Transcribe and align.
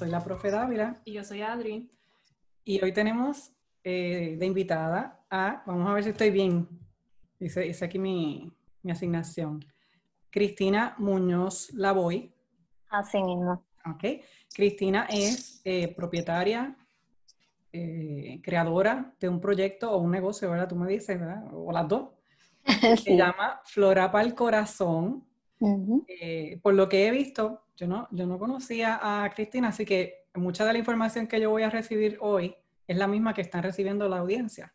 soy 0.00 0.08
la 0.08 0.24
profe 0.24 0.50
Dávila. 0.50 0.98
Y 1.04 1.12
yo 1.12 1.24
soy 1.24 1.42
Adri. 1.42 1.90
Y 2.64 2.82
hoy 2.82 2.90
tenemos 2.90 3.52
eh, 3.84 4.34
de 4.38 4.46
invitada 4.46 5.26
a, 5.28 5.62
vamos 5.66 5.90
a 5.90 5.92
ver 5.92 6.04
si 6.04 6.10
estoy 6.10 6.30
bien, 6.30 6.66
dice, 7.38 7.70
aquí 7.84 7.98
mi, 7.98 8.50
asignación, 8.90 9.62
Cristina 10.30 10.94
Muñoz 10.96 11.74
Lavoy. 11.74 12.32
Así 12.88 13.22
mismo. 13.22 13.62
Ok. 13.84 14.22
Cristina 14.54 15.06
es 15.10 15.60
eh, 15.64 15.94
propietaria, 15.94 16.74
eh, 17.70 18.40
creadora 18.42 19.14
de 19.20 19.28
un 19.28 19.38
proyecto 19.38 19.92
o 19.92 19.98
un 19.98 20.12
negocio, 20.12 20.50
¿verdad? 20.50 20.68
Tú 20.68 20.76
me 20.76 20.88
dices, 20.88 21.20
¿verdad? 21.20 21.44
O 21.52 21.70
las 21.72 21.86
dos. 21.86 22.08
Se 23.04 23.18
llama 23.18 23.60
Flora 23.66 24.10
Corazón. 25.60 26.06
por 26.62 26.74
lo 26.74 26.88
que 26.88 27.06
he 27.06 27.10
visto, 27.10 27.62
yo 27.76 27.86
no, 27.86 28.08
yo 28.10 28.26
no 28.26 28.38
conocía 28.38 28.98
a 29.00 29.30
Cristina, 29.30 29.68
así 29.68 29.84
que 29.84 30.24
mucha 30.34 30.64
de 30.64 30.72
la 30.72 30.78
información 30.78 31.26
que 31.26 31.40
yo 31.40 31.50
voy 31.50 31.62
a 31.62 31.70
recibir 31.70 32.18
hoy 32.20 32.54
es 32.86 32.96
la 32.96 33.06
misma 33.06 33.34
que 33.34 33.42
están 33.42 33.62
recibiendo 33.62 34.08
la 34.08 34.18
audiencia. 34.18 34.74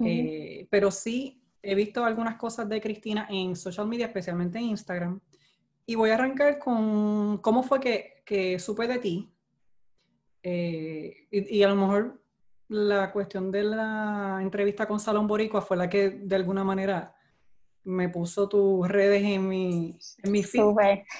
Eh, 0.00 0.66
pero 0.70 0.90
sí 0.90 1.40
he 1.62 1.74
visto 1.74 2.04
algunas 2.04 2.36
cosas 2.36 2.68
de 2.68 2.80
Cristina 2.80 3.26
en 3.30 3.56
social 3.56 3.86
media, 3.86 4.06
especialmente 4.06 4.58
en 4.58 4.64
Instagram. 4.64 5.20
Y 5.86 5.94
voy 5.94 6.10
a 6.10 6.14
arrancar 6.14 6.58
con 6.58 7.38
cómo 7.38 7.62
fue 7.62 7.80
que, 7.80 8.22
que 8.24 8.58
supe 8.58 8.88
de 8.88 8.98
ti. 8.98 9.32
Eh, 10.42 11.28
y, 11.30 11.62
a 11.62 11.68
lo 11.68 11.76
mejor 11.76 12.22
la 12.68 13.12
cuestión 13.12 13.50
de 13.50 13.64
la 13.64 14.40
entrevista 14.42 14.86
con 14.86 15.00
Salón 15.00 15.26
Boricua 15.26 15.62
fue 15.62 15.76
la 15.76 15.88
que 15.88 16.10
de 16.10 16.36
alguna 16.36 16.64
manera 16.64 17.14
me 17.84 18.08
puso 18.08 18.48
tus 18.48 18.88
redes 18.88 19.22
en 19.22 19.48
mi, 19.48 19.98
en 20.22 20.32
mi 20.32 20.42
feed. 20.42 20.62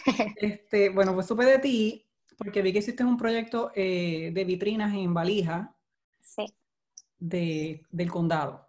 Este, 0.36 0.90
bueno, 0.90 1.14
pues 1.14 1.26
supe 1.26 1.44
de 1.44 1.58
ti 1.58 2.04
porque 2.36 2.62
vi 2.62 2.72
que 2.72 2.80
hiciste 2.80 3.04
un 3.04 3.16
proyecto 3.16 3.70
eh, 3.74 4.30
de 4.32 4.44
vitrinas 4.44 4.92
en 4.94 5.14
valija 5.14 5.74
sí. 6.20 6.46
de, 7.18 7.82
del 7.90 8.10
condado. 8.10 8.68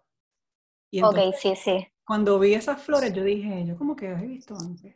Y 0.92 1.02
ok, 1.02 1.18
sí, 1.38 1.56
sí. 1.56 1.88
Cuando 2.06 2.40
vi 2.40 2.54
esas 2.54 2.82
flores, 2.82 3.12
yo 3.14 3.24
dije, 3.24 3.66
yo 3.66 3.78
como 3.78 3.96
que 3.96 4.08
he 4.08 4.26
visto 4.28 4.56
antes. 4.58 4.96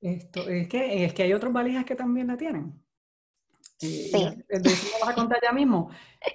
Esto, 0.00 0.48
es, 0.48 0.68
que, 0.68 1.04
es 1.04 1.14
que 1.14 1.22
hay 1.22 1.32
otros 1.32 1.52
valijas 1.52 1.84
que 1.84 1.94
también 1.94 2.26
la 2.26 2.36
tienen. 2.36 2.74
Eh, 3.82 4.08
sí. 4.10 4.44
De 4.48 4.68
eso 4.70 4.86
lo 4.92 5.04
vas 5.04 5.10
a 5.10 5.14
contar 5.14 5.40
ya 5.42 5.52
mismo. 5.52 5.90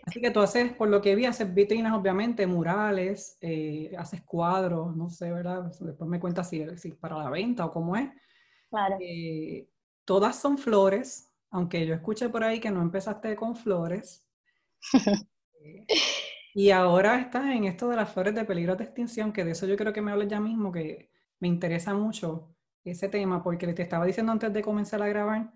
Así 0.06 0.20
que 0.20 0.32
tú 0.32 0.42
haces, 0.42 0.74
por 0.74 0.90
lo 0.90 1.02
que 1.02 1.16
vi, 1.16 1.26
haces 1.26 1.54
vitrinas, 1.54 1.94
obviamente, 1.94 2.46
murales, 2.46 3.38
eh, 3.42 3.94
haces 3.98 4.22
cuadros, 4.22 4.96
no 4.96 5.10
sé, 5.10 5.32
¿verdad? 5.32 5.72
Después 5.80 6.10
me 6.10 6.20
cuentas 6.20 6.50
si, 6.50 6.62
es 6.62 6.96
para 7.00 7.18
la 7.18 7.30
venta 7.30 7.66
o 7.66 7.72
cómo 7.72 7.96
es. 7.96 8.10
Claro. 8.70 8.98
Eh, 9.00 9.70
todas 10.04 10.36
son 10.40 10.58
flores, 10.58 11.34
aunque 11.50 11.86
yo 11.86 11.94
escuché 11.94 12.30
por 12.30 12.44
ahí 12.44 12.60
que 12.60 12.72
no 12.72 12.82
empezaste 12.82 13.36
con 13.36 13.56
flores. 13.56 14.28
y 16.54 16.72
ahora 16.72 17.20
estás 17.20 17.46
en 17.46 17.64
esto 17.64 17.88
de 17.90 17.96
las 17.96 18.12
flores 18.12 18.36
de 18.36 18.46
peligro 18.46 18.76
de 18.76 18.84
extinción, 18.84 19.32
que 19.32 19.46
de 19.46 19.52
eso 19.52 19.66
yo 19.66 19.78
creo 19.78 19.94
que 19.94 20.02
me 20.02 20.12
hables 20.12 20.28
ya 20.28 20.42
mismo, 20.42 20.72
que 20.72 21.12
me 21.40 21.48
interesa 21.48 21.94
mucho 21.94 22.54
ese 22.84 23.08
tema, 23.10 23.44
porque 23.44 23.72
te 23.74 23.82
estaba 23.82 24.06
diciendo 24.06 24.32
antes 24.32 24.52
de 24.52 24.62
comenzar 24.62 25.02
a 25.02 25.08
grabar 25.08 25.52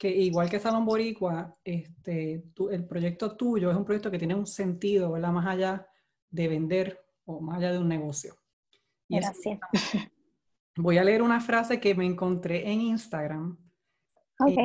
que 0.00 0.08
igual 0.08 0.48
que 0.48 0.58
Salón 0.58 0.86
Boricua, 0.86 1.54
este, 1.62 2.42
el 2.70 2.86
proyecto 2.86 3.36
tuyo 3.36 3.70
es 3.70 3.76
un 3.76 3.84
proyecto 3.84 4.10
que 4.10 4.18
tiene 4.18 4.34
un 4.34 4.46
sentido, 4.46 5.12
¿verdad? 5.12 5.30
Más 5.30 5.46
allá 5.46 5.86
de 6.30 6.48
vender 6.48 7.04
o 7.26 7.38
más 7.42 7.58
allá 7.58 7.72
de 7.72 7.78
un 7.78 7.88
negocio. 7.88 8.34
Gracias. 9.06 9.60
voy 10.76 10.96
a 10.96 11.04
leer 11.04 11.20
una 11.20 11.38
frase 11.38 11.80
que 11.80 11.94
me 11.94 12.06
encontré 12.06 12.72
en 12.72 12.80
Instagram. 12.80 13.58
Ok. 14.38 14.56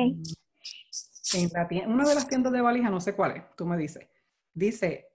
En, 1.34 1.90
una 1.90 2.08
de 2.08 2.14
las 2.14 2.26
tiendas 2.26 2.54
de 2.54 2.62
valija, 2.62 2.88
no 2.88 3.02
sé 3.02 3.14
cuál 3.14 3.36
es, 3.36 3.56
tú 3.56 3.66
me 3.66 3.76
dices. 3.76 4.08
Dice, 4.54 5.08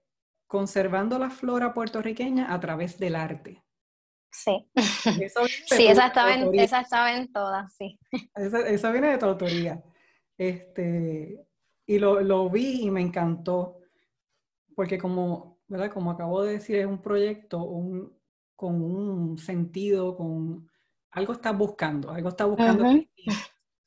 conservando 0.46 1.18
la 1.18 1.30
flora 1.30 1.74
puertorriqueña 1.74 2.54
a 2.54 2.60
través 2.60 2.96
del 2.96 3.16
arte. 3.16 3.64
Sí. 4.30 4.70
sí, 5.66 5.88
esa 5.88 6.06
estaba, 6.06 6.32
en, 6.32 6.54
esa 6.60 6.80
estaba, 6.80 7.12
en, 7.12 7.32
todas, 7.32 7.74
sí. 7.76 7.98
Esa, 8.36 8.68
esa, 8.68 8.92
viene 8.92 9.08
de 9.08 9.18
tu 9.18 9.26
autoría. 9.26 9.82
Este, 10.48 11.46
y 11.86 11.98
lo, 12.00 12.20
lo, 12.20 12.50
vi 12.50 12.82
y 12.82 12.90
me 12.90 13.00
encantó, 13.00 13.78
porque 14.74 14.98
como, 14.98 15.60
¿verdad? 15.68 15.92
como 15.92 16.10
acabo 16.10 16.42
de 16.42 16.54
decir, 16.54 16.76
es 16.78 16.86
un 16.86 17.00
proyecto 17.00 17.62
un, 17.62 18.12
con 18.56 18.82
un 18.82 19.38
sentido, 19.38 20.16
con 20.16 20.68
algo 21.12 21.34
está 21.34 21.52
buscando, 21.52 22.10
algo 22.10 22.30
está 22.30 22.46
buscando 22.46 22.84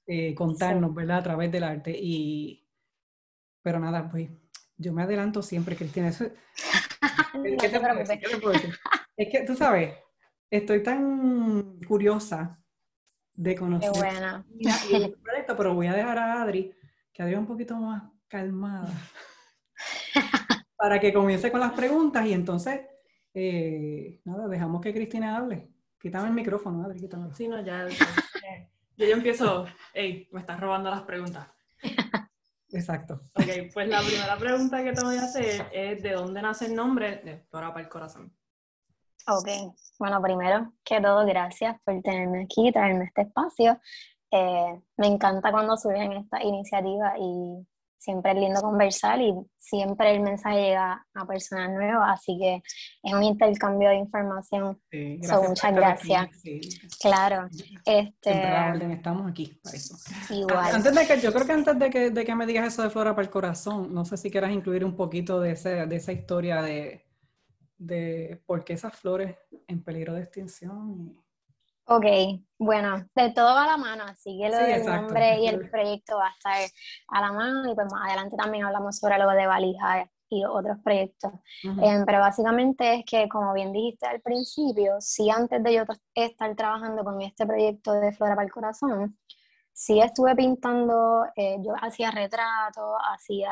eh, 0.08 0.34
contarnos, 0.34 0.94
¿verdad? 0.94 1.18
A 1.18 1.24
través 1.24 1.52
del 1.52 1.64
arte. 1.64 1.92
Y, 2.00 2.66
pero 3.62 3.78
nada, 3.78 4.10
pues 4.10 4.30
yo 4.78 4.94
me 4.94 5.04
adelanto 5.04 5.42
siempre, 5.42 5.76
Cristina. 5.76 6.08
Eso, 6.08 6.26
¿qué, 7.60 7.70
te 7.70 7.82
Es 9.18 9.30
que, 9.30 9.44
tú 9.46 9.56
sabes, 9.56 9.94
estoy 10.50 10.82
tan 10.84 11.82
curiosa 11.86 12.64
de 13.34 13.56
conocer. 13.58 13.92
Qué 13.92 14.00
buena. 14.00 14.46
pero 15.56 15.74
voy 15.74 15.88
a 15.88 15.94
dejar 15.94 16.18
a 16.18 16.42
Adri, 16.42 16.74
que 17.14 17.22
Adri 17.22 17.34
es 17.34 17.40
un 17.40 17.48
poquito 17.48 17.76
más 17.76 18.04
calmada, 18.28 18.90
para 20.78 21.00
que 21.00 21.14
comience 21.14 21.52
con 21.52 21.60
las 21.60 21.74
preguntas 21.74 22.26
y 22.26 22.34
entonces, 22.34 22.82
eh, 23.34 24.22
nada, 24.24 24.48
dejamos 24.48 24.82
que 24.82 24.94
Cristina 24.94 25.38
hable. 25.38 25.70
Quítame 26.00 26.28
el 26.28 26.34
micrófono, 26.34 26.86
Adri, 26.86 27.00
quítame. 27.00 27.34
Sí, 27.34 27.48
no, 27.48 27.62
ya. 27.64 27.88
yo, 27.88 29.06
yo 29.06 29.14
empiezo, 29.14 29.66
hey, 29.94 30.30
me 30.32 30.40
estás 30.40 30.60
robando 30.60 30.90
las 30.90 31.02
preguntas. 31.02 31.48
Exacto. 32.72 33.22
Ok, 33.36 33.72
pues 33.74 33.88
la 33.88 34.02
primera 34.02 34.38
pregunta 34.38 34.84
que 34.84 34.94
te 34.94 35.04
voy 35.04 35.18
a 35.18 35.24
hacer 35.24 35.68
es, 35.72 36.04
¿de 36.04 36.12
dónde 36.12 36.42
nace 36.42 36.66
el 36.66 36.76
nombre 36.76 37.18
de 37.24 37.38
Flora 37.50 37.70
para 37.70 37.86
el 37.86 37.90
Corazón? 37.90 38.36
Ok, 39.28 39.48
bueno, 39.98 40.22
primero 40.22 40.74
que 40.84 41.02
todo, 41.02 41.26
gracias 41.26 41.78
por 41.84 42.00
tenerme 42.02 42.44
aquí, 42.44 42.72
traerme 42.72 43.06
este 43.06 43.24
espacio. 43.24 43.80
Eh, 44.36 44.82
me 44.98 45.08
encanta 45.08 45.52
cuando 45.52 45.78
surgen 45.78 46.12
estas 46.14 46.44
iniciativas 46.44 47.14
y 47.20 47.66
siempre 47.98 48.34
es 48.34 48.38
lindo 48.38 48.62
conversar 48.62 49.20
y 49.22 49.34
siempre 49.56 50.14
el 50.14 50.22
mensaje 50.22 50.62
llega 50.62 51.08
a 51.14 51.26
personas 51.26 51.72
nuevas, 51.72 52.20
así 52.20 52.38
que 52.38 52.62
es 53.02 53.14
un 53.14 53.24
intercambio 53.24 53.90
de 53.90 53.96
información. 53.96 54.80
Sí, 54.92 55.20
muchas 55.48 55.74
gracias. 55.74 56.28
Claro. 57.02 57.48
Este, 57.86 58.94
estamos 58.94 59.32
aquí 59.32 59.60
para 59.64 59.76
eso. 59.76 59.96
Igual. 60.30 60.76
Antes 60.76 60.94
de 60.94 61.08
que, 61.08 61.20
yo 61.22 61.32
creo 61.32 61.46
que 61.46 61.54
antes 61.54 61.80
de 61.80 61.90
que, 61.90 62.12
de 62.12 62.26
que 62.26 62.36
me 62.36 62.46
digas 62.46 62.68
eso 62.68 62.84
de 62.84 62.90
Flora 62.90 63.16
para 63.16 63.26
el 63.26 63.32
Corazón, 63.32 63.94
no 63.94 64.06
sé 64.06 64.18
si 64.18 64.30
quieras 64.30 64.52
incluir 64.52 64.84
un 64.84 64.96
poquito 64.96 65.40
de, 65.40 65.52
ese, 65.52 65.88
de 65.88 65.96
esa 65.96 66.12
historia 66.12 66.62
de 66.62 67.06
de 67.78 68.42
por 68.46 68.64
qué 68.64 68.74
esas 68.74 68.96
flores 68.96 69.36
en 69.68 69.84
peligro 69.84 70.14
de 70.14 70.22
extinción. 70.22 71.22
Ok, 71.88 72.06
bueno, 72.58 73.06
de 73.14 73.32
todo 73.32 73.54
va 73.54 73.66
a 73.66 73.68
la 73.68 73.78
mano, 73.78 74.06
así 74.06 74.40
que 74.42 74.50
lo 74.50 74.58
del 74.58 74.86
nombre 74.86 75.40
y 75.40 75.48
el 75.48 75.70
proyecto 75.70 76.18
va 76.18 76.28
a 76.28 76.32
estar 76.32 76.72
a 77.10 77.22
la 77.22 77.32
mano 77.32 77.72
y 77.72 77.76
pues 77.76 77.88
más 77.92 78.08
adelante 78.08 78.36
también 78.36 78.66
hablamos 78.66 78.98
sobre 78.98 79.20
lo 79.20 79.30
de 79.30 79.46
valija 79.46 80.10
y 80.30 80.44
otros 80.46 80.78
proyectos. 80.84 81.32
Em, 81.64 82.04
pero 82.06 82.20
básicamente 82.20 82.96
es 82.96 83.06
que, 83.06 83.30
como 83.30 83.54
bien 83.54 83.72
dijiste 83.72 84.08
al 84.08 84.20
principio, 84.22 84.96
si 85.00 85.30
antes 85.30 85.62
de 85.64 85.74
yo 85.76 85.84
estar 86.16 86.56
trabajando 86.56 87.04
con 87.04 87.22
este 87.22 87.46
proyecto 87.46 87.94
de 87.94 88.12
Flora 88.14 88.34
para 88.36 88.46
el 88.46 88.52
Corazón, 88.52 89.18
sí 89.72 90.00
estuve 90.02 90.36
pintando, 90.36 91.26
eh, 91.36 91.58
yo 91.64 91.74
hacía 91.82 92.10
retratos, 92.12 92.98
hacía 93.14 93.52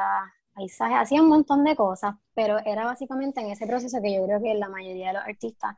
paisajes, 0.54 0.98
hacía 1.00 1.22
un 1.22 1.30
montón 1.30 1.64
de 1.64 1.76
cosas, 1.76 2.16
pero 2.34 2.58
era 2.66 2.86
básicamente 2.86 3.42
en 3.42 3.52
ese 3.52 3.68
proceso 3.68 4.00
que 4.02 4.16
yo 4.16 4.26
creo 4.26 4.42
que 4.42 4.54
la 4.56 4.70
mayoría 4.70 5.08
de 5.08 5.14
los 5.14 5.24
artistas 5.24 5.76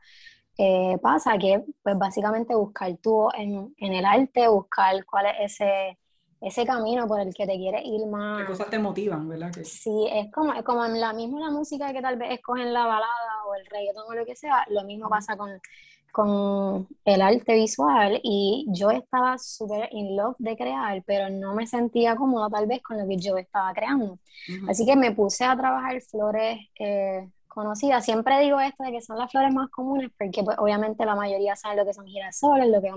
eh, 0.58 0.98
pasa, 1.02 1.36
que 1.38 1.64
pues 1.82 1.98
básicamente 1.98 2.54
buscar 2.54 2.96
tú 2.98 3.28
en, 3.36 3.74
en, 3.78 3.92
el 3.92 4.04
arte, 4.04 4.48
buscar 4.48 5.04
cuál 5.04 5.26
es 5.26 5.52
ese, 5.52 5.98
ese 6.40 6.64
camino 6.64 7.06
por 7.06 7.20
el 7.20 7.34
que 7.34 7.46
te 7.46 7.56
quieres 7.56 7.82
ir 7.84 8.06
más. 8.06 8.40
¿Qué 8.40 8.46
cosas 8.46 8.70
te 8.70 8.78
motivan, 8.78 9.28
verdad? 9.28 9.52
Sí, 9.64 10.08
es 10.10 10.30
como, 10.32 10.52
es 10.52 10.62
como 10.62 10.84
en 10.84 11.00
la 11.00 11.12
misma 11.12 11.40
la 11.40 11.50
música 11.50 11.92
que 11.92 12.02
tal 12.02 12.16
vez 12.16 12.32
escogen 12.32 12.72
la 12.72 12.86
balada 12.86 13.44
o 13.48 13.54
el 13.54 13.66
reggaetón 13.66 14.04
o 14.08 14.14
lo 14.14 14.24
que 14.24 14.36
sea, 14.36 14.64
lo 14.70 14.84
mismo 14.84 15.08
pasa 15.08 15.36
con 15.36 15.50
con 16.16 16.88
el 17.04 17.20
arte 17.20 17.54
visual 17.56 18.18
y 18.22 18.64
yo 18.70 18.90
estaba 18.90 19.36
súper 19.36 19.90
in 19.92 20.16
love 20.16 20.34
de 20.38 20.56
crear, 20.56 21.02
pero 21.06 21.28
no 21.28 21.54
me 21.54 21.66
sentía 21.66 22.16
cómoda 22.16 22.48
tal 22.48 22.66
vez 22.66 22.82
con 22.82 22.96
lo 22.96 23.06
que 23.06 23.18
yo 23.18 23.36
estaba 23.36 23.74
creando. 23.74 24.18
Así 24.66 24.86
que 24.86 24.96
me 24.96 25.12
puse 25.12 25.44
a 25.44 25.54
trabajar 25.54 26.00
flores 26.00 26.58
eh, 26.80 27.28
conocidas. 27.56 28.04
Siempre 28.04 28.38
digo 28.40 28.60
esto 28.60 28.84
de 28.84 28.92
que 28.92 29.00
son 29.00 29.18
las 29.18 29.32
flores 29.32 29.52
más 29.52 29.68
comunes 29.70 30.12
porque 30.16 30.44
pues, 30.44 30.56
obviamente 30.58 31.04
la 31.04 31.16
mayoría 31.16 31.56
saben 31.56 31.78
lo 31.78 31.84
que 31.84 31.92
son 31.92 32.06
girasoles, 32.06 32.68
lo 32.68 32.80
que 32.80 32.90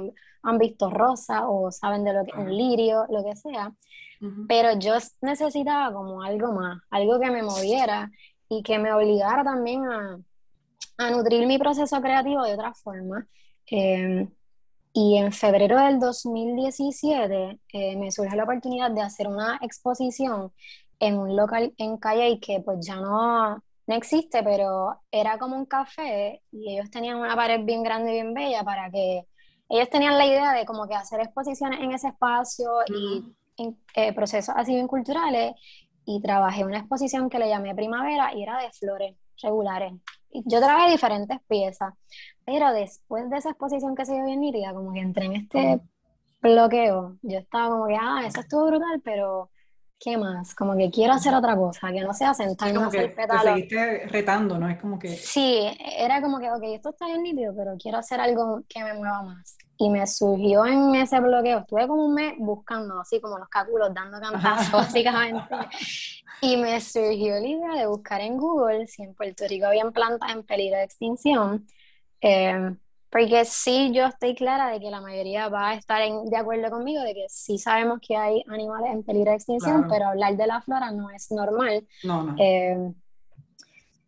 han, 0.43 0.57
visto 0.59 0.91
rosa 0.91 1.49
o 1.49 1.71
saben 1.71 2.03
de 2.03 2.13
lo 2.13 2.23
que 2.23 2.31
es 2.31 2.37
un 2.37 2.55
lirio, 2.55 3.05
lo 3.09 3.23
que 3.23 3.35
sea. 3.35 3.73
Pero 4.47 4.77
yo 4.77 4.93
necesitaba 5.21 5.93
como 5.93 6.21
algo 6.21 6.51
más, 6.51 6.81
algo 6.91 7.19
que 7.19 7.31
me 7.31 7.41
moviera 7.41 8.11
y 8.49 8.61
que 8.61 8.77
me 8.77 8.91
obligara 8.93 9.43
también 9.43 9.85
a 9.85 10.19
a 10.99 11.09
nutrir 11.11 11.47
mi 11.47 11.57
proceso 11.57 12.01
creativo 12.01 12.43
de 12.43 12.53
otra 12.53 12.73
forma. 12.73 13.27
Em, 13.67 14.29
Y 14.93 15.17
en 15.17 15.31
febrero 15.31 15.77
del 15.79 15.99
2017 15.99 17.59
eh, 17.73 17.95
me 17.97 18.11
surge 18.11 18.35
la 18.35 18.43
oportunidad 18.43 18.91
de 18.91 19.01
hacer 19.01 19.27
una 19.27 19.59
exposición 19.61 20.51
en 20.99 21.17
un 21.19 21.35
local 21.35 21.73
en 21.77 21.97
Calle 21.97 22.39
que 22.39 22.59
pues 22.61 22.85
ya 22.85 22.95
no, 22.97 23.63
no 23.89 23.95
existe, 23.95 24.43
pero 24.43 25.01
era 25.11 25.39
como 25.39 25.55
un 25.55 25.65
café 25.65 26.43
y 26.51 26.75
ellos 26.75 26.91
tenían 26.91 27.17
una 27.17 27.35
pared 27.35 27.61
bien 27.65 27.81
grande 27.81 28.11
y 28.11 28.13
bien 28.13 28.35
bella 28.35 28.63
para 28.63 28.91
que 28.91 29.25
ellos 29.67 29.89
tenían 29.89 30.15
la 30.15 30.27
idea 30.27 30.53
de 30.53 30.63
como 30.63 30.87
que 30.87 30.93
hacer 30.93 31.19
exposiciones 31.21 31.79
en 31.79 31.91
ese 31.91 32.09
espacio 32.09 32.69
y 32.85 33.25
en, 33.57 33.79
eh, 33.95 34.13
procesos 34.13 34.53
así 34.55 34.75
bien 34.75 34.87
culturales. 34.87 35.55
Y 36.05 36.21
trabajé 36.21 36.65
una 36.65 36.77
exposición 36.77 37.31
que 37.31 37.39
le 37.39 37.49
llamé 37.49 37.73
Primavera 37.73 38.31
y 38.35 38.43
era 38.43 38.61
de 38.61 38.71
flores 38.71 39.15
regulares. 39.41 39.93
Yo 40.45 40.59
trabajé 40.59 40.91
diferentes 40.91 41.39
piezas, 41.47 41.95
pero 42.45 42.71
después 42.71 43.27
de 43.31 43.37
esa 43.37 43.49
exposición 43.49 43.95
que 43.95 44.05
se 44.05 44.13
dio 44.13 44.25
bien 44.25 44.41
nítida, 44.41 44.71
como 44.71 44.93
que 44.93 44.99
entré 44.99 45.25
en 45.25 45.33
este 45.33 45.81
bloqueo, 46.43 47.17
yo 47.23 47.39
estaba 47.39 47.69
como 47.69 47.87
que, 47.87 47.97
ah, 47.99 48.21
eso 48.23 48.41
estuvo 48.41 48.67
brutal, 48.67 49.01
pero 49.03 49.49
¿qué 49.99 50.17
más? 50.17 50.55
Como 50.55 50.75
que 50.77 50.89
quiero 50.89 51.13
hacer 51.13 51.33
otra 51.33 51.55
cosa, 51.55 51.91
que 51.91 52.01
no 52.01 52.13
sea 52.13 52.33
sentarme 52.33 52.75
como 52.75 52.85
a 52.85 52.87
hacer 52.87 53.13
que 53.13 53.27
Te 53.27 53.39
seguiste 53.39 54.07
retando, 54.07 54.57
¿no? 54.57 54.69
Es 54.69 54.79
como 54.79 54.97
que... 54.97 55.09
Sí, 55.09 55.69
era 55.97 56.21
como 56.21 56.39
que, 56.39 56.49
ok, 56.49 56.63
esto 56.63 56.89
está 56.91 57.07
bien 57.07 57.23
nítido, 57.23 57.53
pero 57.55 57.75
quiero 57.77 57.97
hacer 57.97 58.19
algo 58.21 58.63
que 58.67 58.83
me 58.83 58.93
mueva 58.93 59.21
más. 59.23 59.57
Y 59.77 59.89
me 59.89 60.07
surgió 60.07 60.65
en 60.65 60.95
ese 60.95 61.19
bloqueo, 61.19 61.59
estuve 61.59 61.87
como 61.87 62.05
un 62.05 62.13
mes 62.13 62.33
buscando, 62.37 62.99
así 62.99 63.19
como 63.19 63.37
los 63.37 63.49
cáculos, 63.49 63.93
dando 63.93 64.19
cantazos, 64.19 64.71
básicamente. 64.71 65.43
Y 66.41 66.55
me 66.55 66.79
surgió 66.79 67.33
la 67.33 67.45
idea 67.45 67.73
de 67.75 67.85
buscar 67.85 68.21
en 68.21 68.37
Google 68.37 68.87
si 68.87 69.03
en 69.03 69.13
Puerto 69.13 69.45
Rico 69.45 69.65
habían 69.65 69.91
plantas 69.91 70.31
en 70.31 70.43
peligro 70.43 70.77
de 70.77 70.85
extinción. 70.85 71.67
Eh, 72.21 72.77
porque 73.09 73.45
sí, 73.45 73.91
yo 73.93 74.05
estoy 74.05 74.35
clara 74.35 74.69
de 74.71 74.79
que 74.79 74.91
la 74.91 75.01
mayoría 75.01 75.49
va 75.49 75.69
a 75.69 75.73
estar 75.75 76.01
de 76.01 76.37
acuerdo 76.37 76.69
conmigo 76.69 77.01
de 77.01 77.13
que 77.13 77.25
sí 77.29 77.57
sabemos 77.57 77.99
que 78.05 78.15
hay 78.15 78.43
animales 78.47 78.91
en 78.91 79.03
peligro 79.03 79.31
de 79.31 79.37
extinción, 79.37 79.87
pero 79.89 80.07
hablar 80.07 80.37
de 80.37 80.47
la 80.47 80.61
flora 80.61 80.91
no 80.91 81.09
es 81.09 81.31
normal. 81.31 81.87
No, 82.03 82.23
no. 82.23 82.35
Eh, 82.37 82.91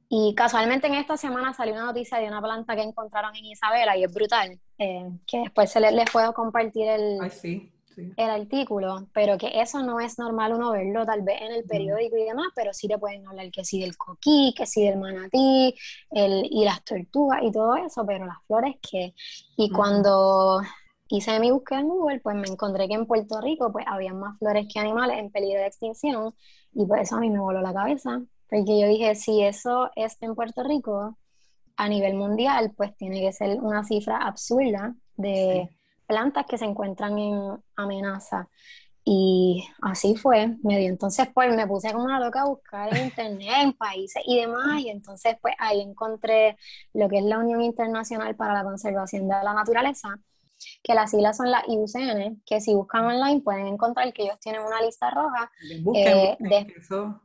y 0.10 0.36
casualmente 0.36 0.88
en 0.88 0.96
esta 0.96 1.16
semana 1.16 1.54
salió 1.54 1.74
una 1.74 1.86
noticia 1.86 2.18
de 2.18 2.28
una 2.28 2.42
planta 2.42 2.76
que 2.76 2.82
encontraron 2.82 3.36
en 3.36 3.46
Isabela 3.46 3.96
y 3.96 4.04
es 4.04 4.14
brutal, 4.14 4.60
eh, 4.78 5.10
que 5.26 5.40
después 5.40 5.72
se 5.72 5.80
les, 5.80 6.12
puedo 6.12 6.34
compartir 6.34 6.88
el, 6.90 7.20
Ay, 7.22 7.30
sí 7.30 7.72
el 8.18 8.30
artículo, 8.30 9.08
pero 9.14 9.38
que 9.38 9.62
eso 9.62 9.82
no 9.84 10.00
es 10.00 10.18
normal 10.20 10.54
uno 10.54 10.72
verlo 10.72 11.06
tal 11.06 11.22
vez 11.22 11.42
en 11.42 11.52
el 11.52 11.64
periódico 11.64 12.18
y 12.18 12.24
demás, 12.24 12.48
pero 12.56 12.74
sí 12.74 12.88
le 12.88 12.98
pueden 12.98 13.28
hablar 13.28 13.50
que 13.52 13.64
sí 13.64 13.80
del 13.80 13.98
coquí, 13.98 14.54
que 14.56 14.66
sí 14.66 14.84
del 14.86 14.98
manatí, 14.98 15.76
el, 16.12 16.48
y 16.50 16.66
las 16.66 16.84
tortugas 16.84 17.42
y 17.44 17.52
todo 17.52 17.76
eso, 17.76 18.06
pero 18.06 18.26
las 18.26 18.38
flores 18.48 18.76
que... 18.82 19.14
Y 19.58 19.70
cuando 19.70 20.62
hice 21.08 21.40
mi 21.40 21.52
búsqueda 21.52 21.80
en 21.80 21.90
Google, 21.90 22.20
pues 22.20 22.36
me 22.36 22.48
encontré 22.48 22.88
que 22.88 22.94
en 22.94 23.06
Puerto 23.06 23.42
Rico 23.42 23.72
pues 23.72 23.86
había 23.88 24.14
más 24.14 24.38
flores 24.40 24.68
que 24.72 24.80
animales 24.80 25.20
en 25.20 25.32
peligro 25.32 25.60
de 25.60 25.68
extinción 25.68 26.34
y 26.74 26.86
por 26.86 27.00
eso 27.00 27.16
a 27.16 27.20
mí 27.20 27.30
me 27.30 27.40
voló 27.40 27.62
la 27.62 27.74
cabeza, 27.74 28.22
porque 28.50 28.80
yo 28.80 28.88
dije, 28.88 29.16
si 29.16 29.44
eso 29.44 29.90
es 29.96 30.18
en 30.22 30.36
Puerto 30.36 30.64
Rico, 30.64 31.18
a 31.78 31.90
nivel 31.90 32.14
mundial, 32.14 32.74
pues 32.76 32.96
tiene 32.96 33.22
que 33.22 33.34
ser 33.34 33.60
una 33.60 33.84
cifra 33.84 34.18
absurda 34.18 34.94
de 35.16 35.70
plantas 36.12 36.46
que 36.46 36.58
se 36.58 36.66
encuentran 36.66 37.18
en 37.18 37.58
amenaza. 37.78 38.50
Y 39.06 39.66
así 39.82 40.16
fue, 40.16 40.58
me 40.62 40.78
dio. 40.78 40.90
Entonces, 40.90 41.30
pues 41.34 41.56
me 41.56 41.66
puse 41.66 41.94
como 41.94 42.04
una 42.04 42.20
loca 42.20 42.42
a 42.42 42.50
buscar 42.50 42.94
en 42.94 43.06
internet, 43.06 43.54
en 43.62 43.74
países 43.74 44.22
y 44.28 44.42
demás. 44.42 44.82
Y 44.82 44.90
entonces, 44.90 45.38
pues 45.42 45.56
ahí 45.58 45.80
encontré 45.80 46.58
lo 46.94 47.08
que 47.08 47.20
es 47.20 47.24
la 47.24 47.40
Unión 47.40 47.62
Internacional 47.62 48.36
para 48.36 48.54
la 48.54 48.64
Conservación 48.64 49.30
de 49.30 49.36
la 49.42 49.54
Naturaleza, 49.54 50.20
que 50.84 50.94
las 50.94 51.12
siglas 51.12 51.38
son 51.38 51.50
la 51.50 51.64
IUCN, 51.66 52.44
que 52.46 52.60
si 52.60 52.76
buscan 52.76 53.06
online 53.06 53.42
pueden 53.42 53.68
encontrar 53.68 54.12
que 54.12 54.24
ellos 54.24 54.40
tienen 54.42 54.62
una 54.62 54.82
lista 54.82 55.10
roja 55.10 55.50
eh, 55.96 56.36
de, 56.40 56.68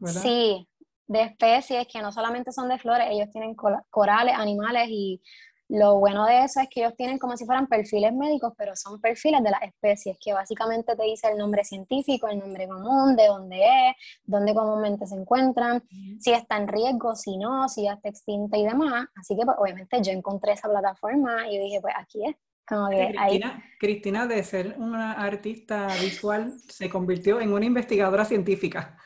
sí, 0.06 0.66
de 1.08 1.22
especies 1.22 1.86
que 1.88 2.00
no 2.00 2.12
solamente 2.12 2.52
son 2.52 2.68
de 2.68 2.78
flores, 2.78 3.08
ellos 3.10 3.30
tienen 3.30 3.54
corales, 3.90 4.34
animales 4.36 4.88
y 4.88 5.20
lo 5.68 5.98
bueno 5.98 6.26
de 6.26 6.44
eso 6.44 6.60
es 6.60 6.68
que 6.68 6.80
ellos 6.80 6.94
tienen 6.96 7.18
como 7.18 7.36
si 7.36 7.44
fueran 7.44 7.66
perfiles 7.66 8.12
médicos, 8.12 8.52
pero 8.56 8.76
son 8.76 9.00
perfiles 9.00 9.42
de 9.42 9.50
las 9.50 9.62
especies, 9.62 10.16
que 10.20 10.32
básicamente 10.32 10.94
te 10.94 11.02
dice 11.02 11.28
el 11.28 11.38
nombre 11.38 11.64
científico, 11.64 12.28
el 12.28 12.38
nombre 12.38 12.68
común, 12.68 13.16
de 13.16 13.26
dónde 13.26 13.62
es, 13.62 13.96
dónde 14.24 14.54
comúnmente 14.54 15.06
se 15.06 15.16
encuentran, 15.16 15.82
si 16.20 16.30
está 16.30 16.56
en 16.56 16.68
riesgo, 16.68 17.16
si 17.16 17.36
no, 17.36 17.68
si 17.68 17.84
ya 17.84 17.94
está 17.94 18.08
extinta 18.08 18.56
y 18.56 18.64
demás. 18.64 19.08
Así 19.16 19.36
que 19.36 19.44
pues, 19.44 19.56
obviamente 19.58 20.00
yo 20.02 20.12
encontré 20.12 20.52
esa 20.52 20.68
plataforma 20.68 21.48
y 21.50 21.58
dije, 21.58 21.80
pues 21.80 21.94
aquí 21.96 22.24
es. 22.26 22.36
Como 22.68 22.88
que 22.88 23.14
Cristina, 23.14 23.64
Cristina, 23.78 24.26
de 24.26 24.42
ser 24.42 24.74
una 24.78 25.12
artista 25.12 25.86
visual, 26.00 26.52
se 26.68 26.90
convirtió 26.90 27.40
en 27.40 27.52
una 27.52 27.64
investigadora 27.64 28.24
científica. 28.24 28.96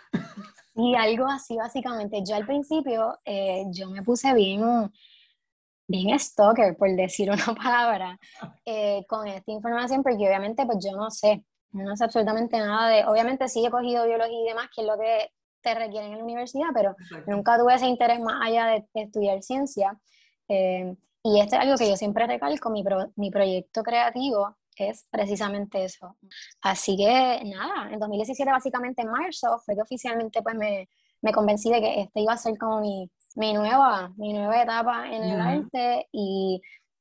Y 0.74 0.94
algo 0.94 1.26
así, 1.26 1.56
básicamente. 1.56 2.22
Yo 2.26 2.36
al 2.36 2.46
principio, 2.46 3.18
eh, 3.26 3.64
yo 3.70 3.90
me 3.90 4.02
puse 4.02 4.32
bien 4.32 4.62
bien 5.90 6.18
stalker, 6.18 6.76
por 6.76 6.88
decir 6.94 7.30
una 7.30 7.44
palabra, 7.62 8.18
eh, 8.64 9.04
con 9.08 9.26
esta 9.26 9.50
información, 9.50 10.02
porque 10.02 10.26
obviamente 10.26 10.64
pues 10.64 10.78
yo 10.84 10.96
no 10.96 11.10
sé, 11.10 11.44
no 11.72 11.96
sé 11.96 12.04
absolutamente 12.04 12.58
nada 12.58 12.88
de, 12.88 13.04
obviamente 13.06 13.48
sí 13.48 13.64
he 13.64 13.70
cogido 13.70 14.06
biología 14.06 14.40
y 14.40 14.48
demás, 14.48 14.68
que 14.74 14.82
es 14.82 14.86
lo 14.86 14.96
que 14.96 15.30
te 15.60 15.74
requieren 15.74 16.12
en 16.12 16.18
la 16.18 16.24
universidad, 16.24 16.68
pero 16.72 16.94
nunca 17.26 17.58
tuve 17.58 17.74
ese 17.74 17.86
interés 17.86 18.20
más 18.20 18.40
allá 18.40 18.66
de, 18.66 18.86
estudiar 18.94 19.42
ciencia. 19.42 19.98
Eh, 20.48 20.94
y 21.22 21.40
esto 21.40 21.56
es 21.56 21.62
algo 21.62 21.76
que 21.76 21.88
yo 21.88 21.96
siempre 21.96 22.26
recalco, 22.26 22.70
mi, 22.70 22.82
mi 23.16 23.30
proyecto 23.30 23.82
creativo 23.82 24.56
es 24.76 25.06
precisamente 25.10 25.84
eso. 25.84 26.16
Así 26.62 26.96
que 26.96 27.42
nada, 27.44 27.92
en 27.92 27.98
2017 27.98 28.50
básicamente 28.50 29.02
en 29.02 29.10
marzo 29.10 29.58
fue 29.66 29.74
que 29.74 29.82
oficialmente 29.82 30.40
pues 30.42 30.54
me, 30.54 30.88
me 31.20 31.32
convencí 31.32 31.70
de 31.70 31.80
que 31.80 32.00
este 32.02 32.20
iba 32.20 32.32
a 32.32 32.38
ser 32.38 32.56
como 32.56 32.80
mi, 32.80 33.10
mi 33.36 33.52
nueva, 33.52 34.12
mi 34.16 34.32
nueva 34.32 34.62
etapa 34.62 35.06
en 35.10 35.22
el 35.22 35.40
arte 35.40 36.06
y 36.12 36.60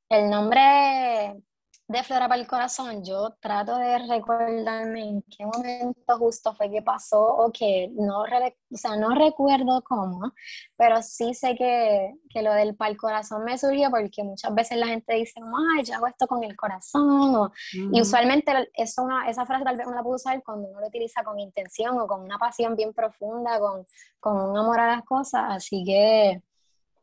el 0.09 0.29
nombre 0.29 1.41
de 1.89 2.03
Flora 2.03 2.27
para 2.27 2.39
el 2.39 2.45
Corazón, 2.45 3.03
yo 3.03 3.31
trato 3.41 3.75
de 3.77 3.97
recordarme 3.97 5.09
en 5.09 5.23
qué 5.23 5.43
momento 5.43 6.19
justo 6.19 6.53
fue 6.53 6.69
que 6.69 6.83
pasó 6.83 7.19
o 7.19 7.51
que 7.51 7.89
no, 7.95 8.21
o 8.21 8.77
sea, 8.77 8.95
no 8.95 9.15
recuerdo 9.15 9.81
cómo, 9.81 10.31
pero 10.77 11.01
sí 11.01 11.33
sé 11.33 11.55
que, 11.55 12.13
que 12.29 12.43
lo 12.43 12.53
del 12.53 12.75
para 12.75 12.91
el 12.91 12.97
corazón 12.97 13.43
me 13.43 13.57
surgió 13.57 13.89
porque 13.89 14.23
muchas 14.23 14.53
veces 14.53 14.77
la 14.77 14.85
gente 14.85 15.15
dice, 15.15 15.41
ay, 15.75 15.83
yo 15.83 15.95
hago 15.95 16.05
esto 16.05 16.27
con 16.27 16.43
el 16.43 16.55
corazón, 16.55 17.51
y 17.73 17.99
usualmente 17.99 18.69
eso 18.75 19.01
una, 19.01 19.27
esa 19.27 19.47
frase 19.47 19.65
tal 19.65 19.75
vez 19.75 19.87
uno 19.87 19.95
la 19.95 20.03
puede 20.03 20.17
usar 20.17 20.43
cuando 20.43 20.67
uno 20.67 20.81
lo 20.81 20.87
utiliza 20.87 21.23
con 21.23 21.39
intención 21.39 21.99
o 21.99 22.05
con 22.05 22.21
una 22.21 22.37
pasión 22.37 22.75
bien 22.75 22.93
profunda, 22.93 23.59
con, 23.59 23.83
con 24.19 24.37
un 24.37 24.55
amor 24.55 24.79
a 24.79 24.95
las 24.95 25.03
cosas, 25.05 25.43
así 25.49 25.83
que 25.83 26.39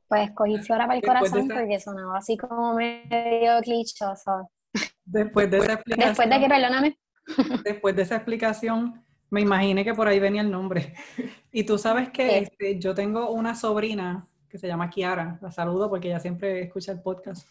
pues 0.06 0.28
escogí 0.28 0.58
Flora 0.58 0.86
para 0.86 0.96
el 0.96 1.04
corazón 1.04 1.48
porque 1.48 1.80
sonaba 1.80 2.18
así 2.18 2.36
como 2.36 2.74
medio 2.74 3.60
clichoso. 3.62 4.48
Después 5.06 5.50
de 5.50 5.58
esa 5.58 5.72
explicación. 5.74 6.08
Después 6.08 6.30
de 6.30 6.40
que, 6.40 6.48
perdóname. 6.48 6.98
Después 7.64 7.96
de 7.96 8.02
esa 8.02 8.16
explicación, 8.16 9.02
me 9.30 9.40
imaginé 9.40 9.84
que 9.84 9.94
por 9.94 10.08
ahí 10.08 10.18
venía 10.18 10.42
el 10.42 10.50
nombre. 10.50 10.94
Y 11.52 11.64
tú 11.64 11.78
sabes 11.78 12.10
que 12.10 12.38
este, 12.38 12.78
yo 12.78 12.94
tengo 12.94 13.30
una 13.30 13.54
sobrina 13.54 14.28
que 14.48 14.58
se 14.58 14.66
llama 14.66 14.90
Kiara. 14.90 15.38
La 15.40 15.50
saludo 15.50 15.88
porque 15.88 16.08
ella 16.08 16.20
siempre 16.20 16.60
escucha 16.60 16.92
el 16.92 17.00
podcast. 17.00 17.48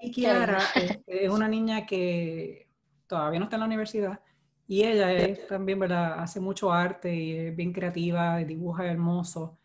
Y 0.00 0.10
Kiara 0.10 0.58
este, 0.74 1.24
es 1.24 1.30
una 1.30 1.48
niña 1.48 1.86
que 1.86 2.68
todavía 3.06 3.38
no 3.38 3.44
está 3.44 3.56
en 3.56 3.60
la 3.60 3.66
universidad. 3.66 4.20
Y 4.66 4.84
ella 4.84 5.12
es 5.12 5.46
también, 5.46 5.78
¿verdad? 5.78 6.20
Hace 6.20 6.40
mucho 6.40 6.70
arte 6.70 7.14
y 7.14 7.36
es 7.36 7.56
bien 7.56 7.72
creativa, 7.72 8.36
dibuja 8.38 8.86
hermoso. 8.86 9.58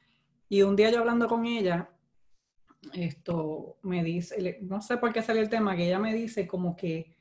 Y 0.47 0.61
un 0.61 0.75
día 0.75 0.91
yo 0.91 0.99
hablando 0.99 1.27
con 1.27 1.45
ella, 1.45 1.89
esto 2.93 3.77
me 3.81 4.03
dice, 4.03 4.59
no 4.61 4.81
sé 4.81 4.97
por 4.97 5.11
qué 5.11 5.21
salió 5.21 5.41
el 5.41 5.49
tema, 5.49 5.75
que 5.75 5.87
ella 5.87 5.99
me 5.99 6.13
dice 6.13 6.47
como 6.47 6.75
que 6.75 7.15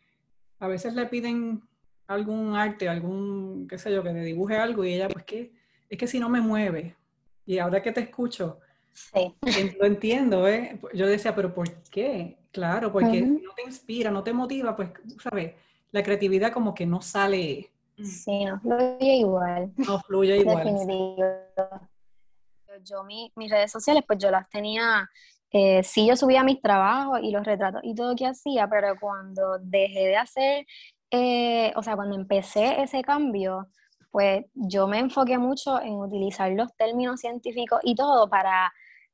a 0.62 0.69
veces 0.69 0.95
le 0.95 1.07
piden 1.07 1.61
algún 2.07 2.54
arte, 2.54 2.88
algún, 2.88 3.66
qué 3.69 3.78
sé 3.78 3.92
yo, 3.92 4.00
que 4.04 4.12
le 4.12 4.23
dibuje 4.23 4.57
algo 4.57 4.85
y 4.85 4.95
ella, 4.95 5.09
pues 5.09 5.25
que, 5.25 5.52
es 5.90 5.99
que 5.99 6.07
si 6.07 6.21
no 6.21 6.28
me 6.28 6.40
mueve. 6.40 6.95
Y 7.45 7.59
ahora 7.59 7.83
que 7.83 7.90
te 7.90 8.02
escucho, 8.02 8.61
sí. 8.92 9.35
lo 9.81 9.87
entiendo, 9.87 10.47
¿eh? 10.47 10.78
Yo 10.95 11.09
decía, 11.09 11.35
pero 11.35 11.52
¿por 11.52 11.69
qué? 11.90 12.38
Claro, 12.52 12.92
porque 12.92 13.11
si 13.11 13.42
no 13.42 13.52
te 13.57 13.62
inspira, 13.62 14.12
no 14.12 14.23
te 14.23 14.33
motiva, 14.33 14.76
pues, 14.76 14.90
¿sabes? 15.21 15.54
La 15.90 16.04
creatividad 16.04 16.52
como 16.52 16.73
que 16.75 16.87
no 16.87 17.02
sale. 17.02 17.73
Sí, 18.00 18.45
no 18.45 18.61
fluye 18.61 19.16
igual. 19.16 19.73
No 19.78 19.99
fluye 19.99 20.37
igual. 20.37 20.76
Yo, 22.85 23.02
mis 23.02 23.50
redes 23.50 23.73
sociales, 23.73 24.04
pues 24.07 24.21
yo 24.21 24.31
las 24.31 24.49
tenía 24.49 25.11
eh, 25.52 25.82
sí 25.82 26.06
yo 26.06 26.16
subía 26.16 26.44
mis 26.44 26.61
trabajos 26.62 27.21
y 27.23 27.30
los 27.30 27.44
retratos 27.44 27.82
y 27.85 27.94
todo 27.94 28.16
que 28.16 28.26
hacía, 28.26 28.68
pero 28.68 28.94
cuando 29.00 29.59
dejé 29.61 30.06
de 30.09 30.16
hacer, 30.16 30.66
eh, 31.11 31.73
o 31.76 31.82
sea, 31.82 31.94
cuando 31.97 32.16
empecé 32.16 32.82
ese 32.82 33.02
cambio, 33.02 33.68
pues 34.11 34.44
yo 34.54 34.88
me 34.88 34.99
enfoqué 34.99 35.38
mucho 35.38 35.80
en 35.80 35.94
utilizar 35.94 36.50
los 36.52 36.75
términos 36.76 37.21
científicos 37.21 37.80
y 37.85 37.94
todo 37.94 38.28
para 38.28 38.73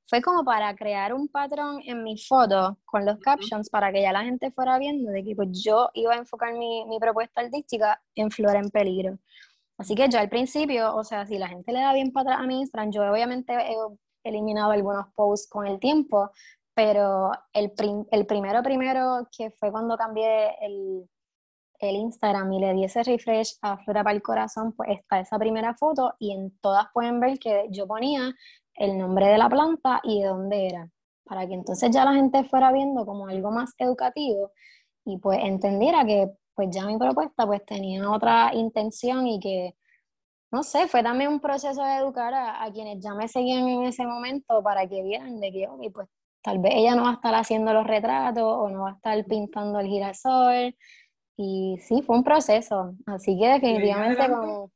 fue 0.08 0.22
como 0.22 0.42
para 0.44 0.74
crear 0.74 1.12
un 1.12 1.28
patrón 1.28 1.80
en 1.84 2.02
mi 2.02 2.16
foto 2.16 2.78
con 2.86 3.04
los 3.04 3.18
captions 3.18 3.68
para 3.68 3.92
que 3.92 4.00
ya 4.02 4.12
la 4.12 4.24
gente 4.24 4.50
fuera 4.52 4.78
viendo 4.78 5.10
de 5.10 5.22
que 5.22 5.36
pues, 5.36 5.62
yo 5.62 5.90
iba 5.94 6.14
a 6.14 6.18
enfocar 6.18 6.54
mi, 6.54 6.86
mi 6.86 6.98
propuesta 6.98 7.42
artística 7.42 8.00
en 8.14 8.30
Flora 8.30 8.58
en 8.58 8.70
Peligro. 8.70 9.18
Así 9.76 9.94
que 9.94 10.08
yo 10.08 10.18
al 10.18 10.28
principio, 10.30 10.94
o 10.96 11.04
sea, 11.04 11.26
si 11.26 11.38
la 11.38 11.48
gente 11.48 11.72
le 11.72 11.80
da 11.80 11.92
bien 11.92 12.10
para 12.12 12.30
atrás 12.30 12.44
a 12.44 12.46
mi 12.46 12.60
Instagram, 12.60 12.90
yo 12.90 13.02
obviamente 13.02 13.52
he 13.52 13.76
eliminado 14.24 14.72
algunos 14.72 15.06
posts 15.14 15.48
con 15.48 15.66
el 15.66 15.78
tiempo, 15.78 16.30
pero 16.74 17.32
el, 17.52 17.72
el 18.10 18.26
primero 18.26 18.62
primero 18.62 19.28
que 19.36 19.50
fue 19.50 19.70
cuando 19.70 19.96
cambié 19.96 20.54
el, 20.60 21.08
el 21.80 21.96
Instagram 21.96 22.52
y 22.52 22.60
le 22.60 22.72
di 22.74 22.84
ese 22.84 23.02
refresh 23.02 23.56
a 23.62 23.78
Flora 23.78 24.04
para 24.04 24.14
el 24.14 24.22
Corazón, 24.22 24.72
pues 24.72 24.90
está 24.90 25.20
esa 25.20 25.38
primera 25.38 25.74
foto 25.74 26.14
y 26.18 26.32
en 26.32 26.56
todas 26.60 26.86
pueden 26.92 27.20
ver 27.20 27.38
que 27.38 27.66
yo 27.70 27.86
ponía 27.86 28.32
el 28.74 28.98
nombre 28.98 29.26
de 29.26 29.38
la 29.38 29.48
planta 29.48 30.00
y 30.02 30.22
de 30.22 30.28
dónde 30.28 30.66
era, 30.68 30.90
para 31.24 31.46
que 31.46 31.54
entonces 31.54 31.90
ya 31.90 32.04
la 32.04 32.14
gente 32.14 32.44
fuera 32.44 32.72
viendo 32.72 33.04
como 33.04 33.28
algo 33.28 33.50
más 33.50 33.74
educativo 33.78 34.52
y 35.04 35.18
pues 35.18 35.38
entendiera 35.42 36.04
que 36.04 36.30
pues 36.54 36.68
ya 36.70 36.86
mi 36.86 36.98
propuesta 36.98 37.46
pues 37.46 37.64
tenía 37.64 38.10
otra 38.10 38.50
intención 38.54 39.26
y 39.26 39.38
que, 39.40 39.76
no 40.50 40.62
sé, 40.62 40.88
fue 40.88 41.02
también 41.02 41.30
un 41.30 41.40
proceso 41.40 41.84
de 41.84 41.96
educar 41.96 42.32
a, 42.34 42.70
quienes 42.72 43.02
ya 43.02 43.14
me 43.14 43.28
seguían 43.28 43.68
en 43.68 43.84
ese 43.84 44.06
momento 44.06 44.62
para 44.62 44.86
que 44.86 45.02
vieran 45.02 45.40
de 45.40 45.52
que, 45.52 45.68
pues 45.92 46.08
tal 46.42 46.58
vez 46.58 46.72
ella 46.74 46.94
no 46.94 47.02
va 47.02 47.10
a 47.10 47.14
estar 47.14 47.34
haciendo 47.34 47.72
los 47.74 47.86
retratos 47.86 48.44
o 48.44 48.68
no 48.70 48.82
va 48.82 48.90
a 48.90 48.94
estar 48.94 49.24
pintando 49.26 49.78
el 49.80 49.86
girasol. 49.86 50.74
Y 51.36 51.78
sí, 51.80 52.02
fue 52.02 52.16
un 52.16 52.24
proceso. 52.24 52.94
Así 53.06 53.38
que 53.38 53.48
definitivamente 53.48 54.28
como... 54.28 54.70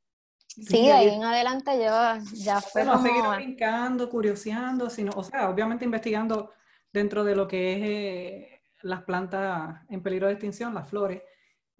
Sí, 0.47 0.85
de 0.85 0.93
ahí 0.93 1.09
en 1.09 1.23
adelante 1.23 1.71
yo 1.77 2.35
ya 2.35 2.61
fue 2.61 2.85
no, 2.85 2.93
como... 2.93 3.07
seguir 3.07 3.23
brincando, 3.35 4.07
curioseando, 4.07 4.89
sino, 4.91 5.11
o 5.15 5.23
sea, 5.23 5.49
obviamente 5.49 5.83
investigando 5.83 6.51
dentro 6.91 7.23
de 7.23 7.35
lo 7.35 7.47
que 7.47 7.73
es 7.73 7.79
eh, 7.81 8.61
las 8.83 9.01
plantas 9.01 9.81
en 9.89 10.03
peligro 10.03 10.27
de 10.27 10.33
extinción, 10.33 10.75
las 10.75 10.87
flores, 10.87 11.23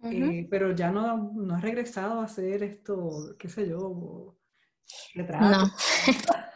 eh, 0.04 0.46
pero 0.50 0.74
ya 0.74 0.90
no, 0.90 1.32
no 1.34 1.54
has 1.54 1.62
regresado 1.62 2.20
a 2.20 2.24
hacer 2.24 2.62
esto, 2.62 3.34
qué 3.38 3.48
sé 3.48 3.68
yo, 3.68 4.36
No. 5.14 5.70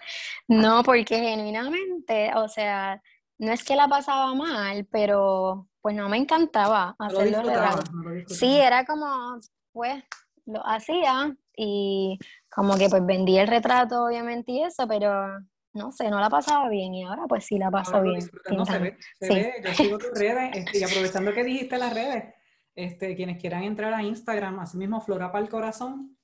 no, 0.49 0.83
porque 0.83 1.19
genuinamente, 1.19 2.31
o 2.35 2.49
sea, 2.49 3.00
no 3.38 3.52
es 3.52 3.64
que 3.64 3.76
la 3.76 3.88
pasaba 3.88 4.35
mal, 4.35 4.87
pero 4.90 5.69
pues 5.81 5.95
no 5.95 6.09
me 6.09 6.17
encantaba 6.17 6.97
hacer 6.99 7.31
los 7.31 7.47
retratos. 7.47 7.90
sí, 8.26 8.59
era 8.59 8.85
como, 8.85 9.38
pues, 9.73 10.02
lo 10.47 10.67
hacía 10.67 11.37
y 11.57 12.19
como 12.50 12.76
que 12.76 12.88
pues 12.88 13.05
vendí 13.05 13.38
el 13.38 13.49
retrato, 13.49 14.05
obviamente, 14.05 14.52
y 14.52 14.62
eso, 14.62 14.87
pero 14.88 15.38
no 15.75 15.93
sé, 15.93 16.11
no 16.11 16.21
la 16.21 16.31
pasaba 16.31 16.69
bien 16.69 16.95
y 16.95 17.05
ahora 17.05 17.25
pues 17.28 17.45
sí 17.45 17.59
la 17.59 17.71
paso 17.71 18.02
bien. 18.02 18.21
No, 18.50 18.64
se 18.64 18.78
ve, 18.78 18.99
se 19.21 19.35
ve, 19.35 19.55
yo 19.64 19.75
sigo 19.75 19.99
tus 19.99 20.11
redes 20.19 20.50
este, 20.55 20.78
y 20.78 20.83
aprovechando 20.83 21.33
que 21.33 21.45
dijiste 21.45 21.78
las 21.78 21.93
redes, 21.93 22.35
este, 22.78 23.16
quienes 23.16 23.40
quieran 23.40 23.64
entrar 23.64 23.92
a 23.92 24.04
Instagram, 24.04 24.61
así 24.61 24.78
mismo 24.78 25.00
Flora 25.00 25.32
para 25.32 25.42
el 25.42 25.50
Corazón, 25.50 26.16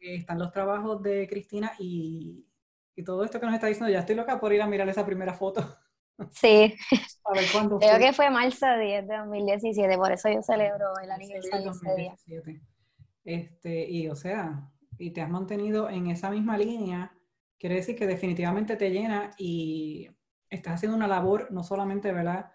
están 0.00 0.38
los 0.38 0.50
trabajos 0.50 1.02
de 1.02 1.28
Cristina 1.28 1.72
y, 1.78 2.46
todo 3.04 3.24
esto 3.24 3.40
que 3.40 3.46
nos 3.46 3.54
está 3.54 3.66
diciendo, 3.66 3.92
ya 3.92 3.98
estoy 3.98 4.14
loca 4.14 4.38
por 4.38 4.52
ir 4.52 4.62
a 4.62 4.66
mirar 4.66 4.88
esa 4.88 5.04
primera 5.04 5.34
foto. 5.34 5.62
Sí, 6.30 6.72
a 7.24 7.32
ver 7.32 7.44
cuándo 7.50 7.80
creo 7.80 7.98
que 7.98 8.12
fue 8.12 8.30
marzo 8.30 8.66
10 8.78 9.08
de 9.08 9.16
2017, 9.16 9.96
por 9.96 10.12
eso 10.12 10.28
yo 10.30 10.40
celebro 10.42 10.92
el 11.02 11.10
aniversario 11.10 11.72
de 11.72 11.96
día. 11.96 12.14
Este, 13.24 13.90
y 13.90 14.08
o 14.08 14.14
sea, 14.14 14.70
y 14.98 15.10
te 15.10 15.20
has 15.20 15.30
mantenido 15.30 15.90
en 15.90 16.08
esa 16.08 16.30
misma 16.30 16.56
línea, 16.56 17.12
quiere 17.58 17.76
decir 17.76 17.96
que 17.96 18.06
definitivamente 18.06 18.76
te 18.76 18.90
llena 18.90 19.30
y 19.36 20.10
estás 20.48 20.74
haciendo 20.74 20.96
una 20.96 21.08
labor 21.08 21.50
no 21.50 21.64
solamente, 21.64 22.12
¿verdad? 22.12 22.52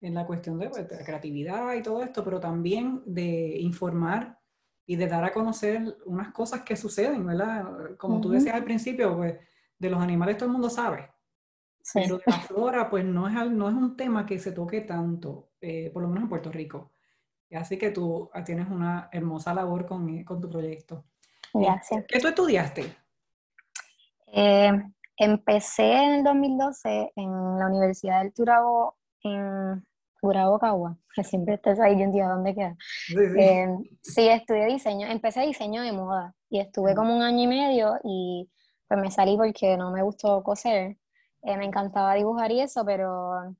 En 0.00 0.14
la 0.14 0.26
cuestión 0.26 0.58
pues, 0.58 0.88
de, 0.88 1.04
creatividad 1.04 1.74
y 1.74 1.82
todo 1.82 2.02
esto, 2.02 2.22
pero 2.24 2.40
también 2.40 3.02
de 3.06 3.58
informar 3.58 4.38
y 4.86 4.96
de 4.96 5.06
dar 5.06 5.24
a 5.24 5.32
conocer 5.32 5.96
unas 6.04 6.32
cosas 6.32 6.62
que 6.62 6.76
suceden, 6.76 7.26
¿verdad? 7.26 7.96
Como 7.96 8.20
tú 8.20 8.30
decías 8.30 8.54
al 8.54 8.64
principio, 8.64 9.16
pues 9.16 9.36
de 9.78 9.90
los 9.90 10.00
animales 10.00 10.36
todo 10.36 10.46
el 10.46 10.52
mundo 10.52 10.70
sabe, 10.70 11.10
pero 11.92 12.18
de 12.18 12.24
la 12.26 12.38
flora, 12.38 12.88
pues 12.88 13.04
no 13.04 13.26
es, 13.28 13.50
no 13.50 13.68
es 13.68 13.74
un 13.74 13.96
tema 13.96 14.24
que 14.24 14.38
se 14.38 14.52
toque 14.52 14.82
tanto, 14.82 15.50
eh, 15.60 15.90
por 15.92 16.02
lo 16.02 16.08
menos 16.08 16.24
en 16.24 16.28
Puerto 16.28 16.52
Rico. 16.52 16.92
Así 17.52 17.78
que 17.78 17.90
tú 17.90 18.30
ah, 18.32 18.42
tienes 18.42 18.68
una 18.68 19.08
hermosa 19.12 19.54
labor 19.54 19.86
con, 19.86 20.08
eh, 20.08 20.24
con 20.24 20.40
tu 20.40 20.48
proyecto. 20.48 21.04
Gracias. 21.52 22.04
¿Qué 22.08 22.20
tú 22.20 22.28
estudiaste? 22.28 22.96
Eh, 24.26 24.72
empecé 25.16 25.92
en 25.92 26.12
el 26.14 26.24
2012 26.24 27.12
en 27.14 27.58
la 27.58 27.66
Universidad 27.66 28.22
del 28.22 28.32
Turabo 28.32 28.96
en 29.26 29.84
Curabo 30.20 30.58
Cagua, 30.58 30.96
que 31.14 31.24
siempre 31.24 31.54
estás 31.54 31.78
ahí, 31.80 31.96
yo 31.96 32.04
entiendo 32.04 32.34
dónde 32.34 32.54
queda. 32.54 32.76
Em, 33.38 33.84
sí, 34.02 34.28
estudié 34.28 34.66
diseño, 34.66 35.06
empecé 35.08 35.42
diseño 35.42 35.82
de 35.82 35.92
moda 35.92 36.34
y 36.48 36.60
estuve 36.60 36.94
como 36.94 37.14
un 37.14 37.22
año 37.22 37.42
y 37.42 37.46
medio 37.46 37.94
y 38.04 38.50
pues 38.88 39.00
me 39.00 39.10
salí 39.10 39.36
porque 39.36 39.76
no 39.76 39.90
me 39.90 40.02
gustó 40.02 40.42
coser. 40.42 40.96
Eh, 41.42 41.56
me 41.56 41.64
encantaba 41.64 42.14
dibujar 42.14 42.50
y 42.50 42.60
eso, 42.60 42.84
pero 42.84 43.54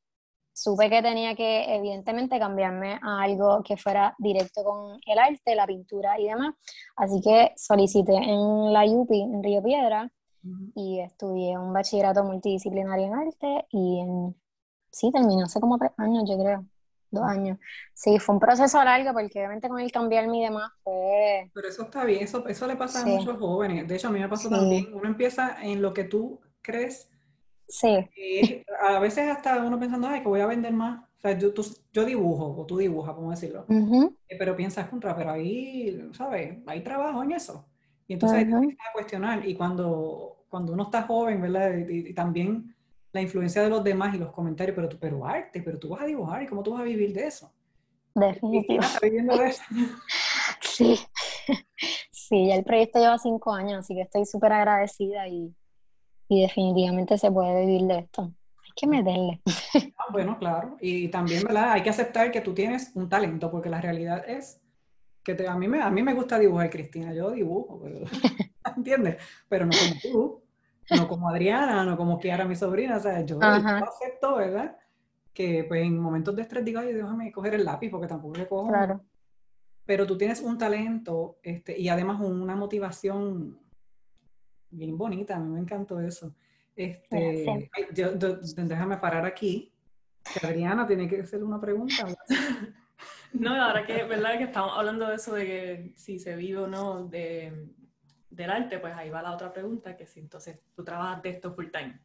supe 0.53 0.89
que 0.89 1.03
tenía 1.03 1.35
que 1.35 1.75
evidentemente 1.77 2.39
cambiarme 2.39 2.99
a 3.03 3.23
algo 3.23 3.63
que 3.63 3.77
fuera 3.77 4.15
directo 4.19 4.65
con 4.65 4.99
el 5.07 5.19
arte, 5.19 5.55
la 5.55 5.67
pintura 5.67 6.19
y 6.19 6.27
demás. 6.27 6.55
Así 6.97 7.21
que 7.21 7.53
solicité 7.57 8.15
en 8.15 8.73
la 8.73 8.85
UPI, 8.85 9.23
en 9.23 9.43
Río 9.43 9.63
Piedra, 9.63 10.11
y 10.75 11.01
estudié 11.01 11.59
un 11.59 11.73
bachillerato 11.73 12.23
multidisciplinario 12.25 13.07
en 13.07 13.15
arte 13.15 13.67
y 13.71 14.01
en 14.01 14.37
sí, 14.97 15.11
terminó 15.13 15.45
hace 15.45 15.61
como 15.61 15.77
tres 15.77 15.93
años, 15.99 16.25
yo 16.27 16.39
creo. 16.39 16.65
Dos 17.11 17.25
años. 17.25 17.59
Sí, 17.93 18.19
fue 18.19 18.35
un 18.35 18.41
proceso 18.41 18.83
largo 18.83 19.13
porque 19.13 19.39
obviamente 19.39 19.69
con 19.69 19.79
el 19.79 19.93
cambiarme 19.93 20.39
y 20.39 20.45
demás 20.45 20.73
fue... 20.83 21.51
Pero 21.55 21.69
eso 21.69 21.83
está 21.83 22.05
bien, 22.05 22.25
eso, 22.25 22.47
eso 22.49 22.67
le 22.67 22.77
pasa 22.77 23.03
a 23.03 23.07
muchos 23.07 23.39
jóvenes. 23.39 23.87
De 23.87 23.95
hecho, 23.95 24.09
a 24.09 24.11
mí 24.11 24.19
me 24.19 24.29
pasó 24.29 24.49
también. 24.49 24.89
Uno 24.93 25.07
empieza 25.07 25.63
en 25.63 25.83
lo 25.83 25.93
que 25.93 26.05
tú 26.05 26.41
crees. 26.63 27.11
Sí. 27.69 28.65
a 28.81 28.99
veces 28.99 29.29
hasta 29.31 29.63
uno 29.63 29.79
pensando, 29.79 30.09
ay, 30.09 30.23
que 30.23 30.29
voy 30.29 30.41
a 30.41 30.47
vender 30.47 30.73
más. 30.73 31.05
O 31.19 31.21
sea, 31.21 31.39
yo, 31.39 31.53
yo 31.93 32.05
dibujo, 32.05 32.57
o 32.59 32.67
tú 32.67 32.79
dibujas, 32.79 33.15
¿cómo 33.15 33.31
decirlo? 33.31 33.67
Eh, 33.69 34.37
pero 34.39 34.57
piensas 34.57 34.89
contra, 34.89 35.15
pero 35.15 35.31
ahí, 35.33 36.09
¿sabes? 36.13 36.59
Hay 36.67 36.83
trabajo 36.83 37.23
en 37.23 37.33
eso. 37.33 37.67
Y 38.09 38.15
entonces 38.15 38.47
uh 38.47 38.51
-huh. 38.51 38.73
a 38.73 38.93
cuestionar. 38.93 39.47
Y 39.47 39.55
cuando, 39.55 40.45
cuando 40.49 40.73
uno 40.73 40.85
está 40.85 41.03
joven, 41.03 41.41
¿verdad? 41.43 41.77
y 41.77 42.15
también 42.15 42.76
la 43.17 43.23
influencia 43.23 43.63
de 43.63 43.71
los 43.71 43.83
demás 43.83 44.15
y 44.15 44.19
los 44.19 44.31
comentarios, 44.31 44.75
pero 44.77 44.89
tú, 44.89 44.99
pero 45.01 45.27
arte, 45.27 45.63
pero 45.63 45.79
tú 45.79 45.89
vas 45.89 46.03
a 46.03 46.07
dibujar 46.07 46.43
y 46.43 46.47
cómo 46.47 46.63
tú 46.63 46.73
vas 46.73 46.83
a 46.83 46.85
vivir 46.85 47.13
de 47.13 47.27
eso. 47.27 47.53
Definitivamente. 48.15 49.57
sí. 50.61 50.99
Sí, 52.11 52.49
ya 52.49 52.57
el 52.57 52.65
proyecto 52.65 52.99
lleva 52.99 53.19
cinco 53.19 53.53
años, 53.53 53.79
así 53.79 53.95
que 53.95 54.03
estoy 54.03 54.27
súper 54.27 54.53
agradecida 54.53 55.29
y, 55.29 55.55
y, 56.29 56.43
definitivamente 56.43 57.19
se 57.19 57.31
puede 57.31 57.65
vivir 57.65 57.83
de 57.83 57.99
esto. 58.01 58.23
Hay 58.65 58.71
que 58.75 58.87
meterle. 58.87 59.41
Ah, 59.97 60.07
bueno, 60.11 60.39
claro. 60.39 60.77
Y 60.81 61.09
también, 61.09 61.45
¿verdad? 61.45 61.73
Hay 61.73 61.83
que 61.83 61.91
aceptar 61.91 62.31
que 62.31 62.41
tú 62.41 62.53
tienes 62.53 62.91
un 62.95 63.09
talento, 63.09 63.51
porque 63.51 63.71
la 63.71 63.81
realidad 63.81 64.29
es 64.29 64.61
que 65.23 65.35
te, 65.35 65.47
a, 65.47 65.57
mí 65.57 65.69
me, 65.69 65.81
a 65.81 65.91
mí 65.91 66.03
me 66.03 66.15
gusta 66.15 66.39
dibujar, 66.39 66.69
Cristina. 66.69 67.15
Yo 67.15 67.31
dibujo, 67.31 67.81
pero, 67.83 68.01
¿entiendes? 68.77 69.17
Pero 69.49 69.67
no 69.67 69.73
como 69.73 70.01
tú 70.01 70.46
no 70.91 71.09
como 71.09 71.29
Adriana, 71.29 71.85
no 71.85 71.97
como 71.97 72.19
Kiara, 72.19 72.45
mi 72.45 72.57
sobrina, 72.57 72.97
o 72.97 73.01
sea, 73.01 73.21
yo, 73.23 73.39
acepto, 73.43 74.37
¿verdad? 74.37 74.77
Que 75.33 75.65
pues 75.65 75.85
en 75.85 75.99
momentos 75.99 76.35
de 76.37 76.43
estrés 76.43 76.65
digo, 76.65 76.81
ay, 76.81 76.93
déjame 76.93 77.33
coger 77.33 77.55
el 77.55 77.65
lápiz 77.65 77.91
porque 77.91 78.07
tampoco 78.07 78.37
le 78.37 78.47
cojo. 78.47 78.69
Claro. 78.69 79.01
Pero 79.85 80.07
tú 80.07 80.17
tienes 80.17 80.41
un 80.41 80.59
talento 80.59 81.39
este, 81.43 81.79
y 81.79 81.89
además 81.89 82.21
una 82.21 82.57
motivación 82.57 83.59
bien 84.71 84.99
bonita, 84.99 85.37
a 85.37 85.41
mí 85.41 85.49
me 85.49 85.61
encantó 85.61 86.01
eso. 86.01 86.35
Este, 86.75 87.47
yo, 87.95 88.13
déjame 88.13 88.99
parar 88.99 89.25
aquí. 89.25 89.73
Adriana 90.43 90.87
tiene 90.87 91.09
que 91.09 91.21
hacerle 91.21 91.47
una 91.47 91.61
pregunta. 91.61 92.07
No, 93.33 93.55
ahora 93.55 93.85
que, 93.85 94.05
¿verdad? 94.05 94.39
Que 94.39 94.45
estamos 94.45 94.73
hablando 94.77 95.07
de 95.09 95.17
eso 95.17 95.35
de 95.35 95.45
que 95.45 95.93
si 95.95 96.19
se 96.19 96.37
vive 96.37 96.59
o 96.59 96.67
no 96.67 97.05
de, 97.07 97.69
del 98.37 98.51
arte, 98.51 98.79
pues 98.79 98.95
ahí 98.95 99.11
va 99.11 99.23
la 99.23 99.33
otra 99.33 99.53
pregunta, 99.53 99.97
que 99.97 100.07
si 100.07 100.21
entonces 100.21 100.61
tú 100.75 100.85
trabajas 100.85 101.23
de 101.23 101.31
esto 101.31 101.55
full 101.55 101.71
time. 101.71 101.99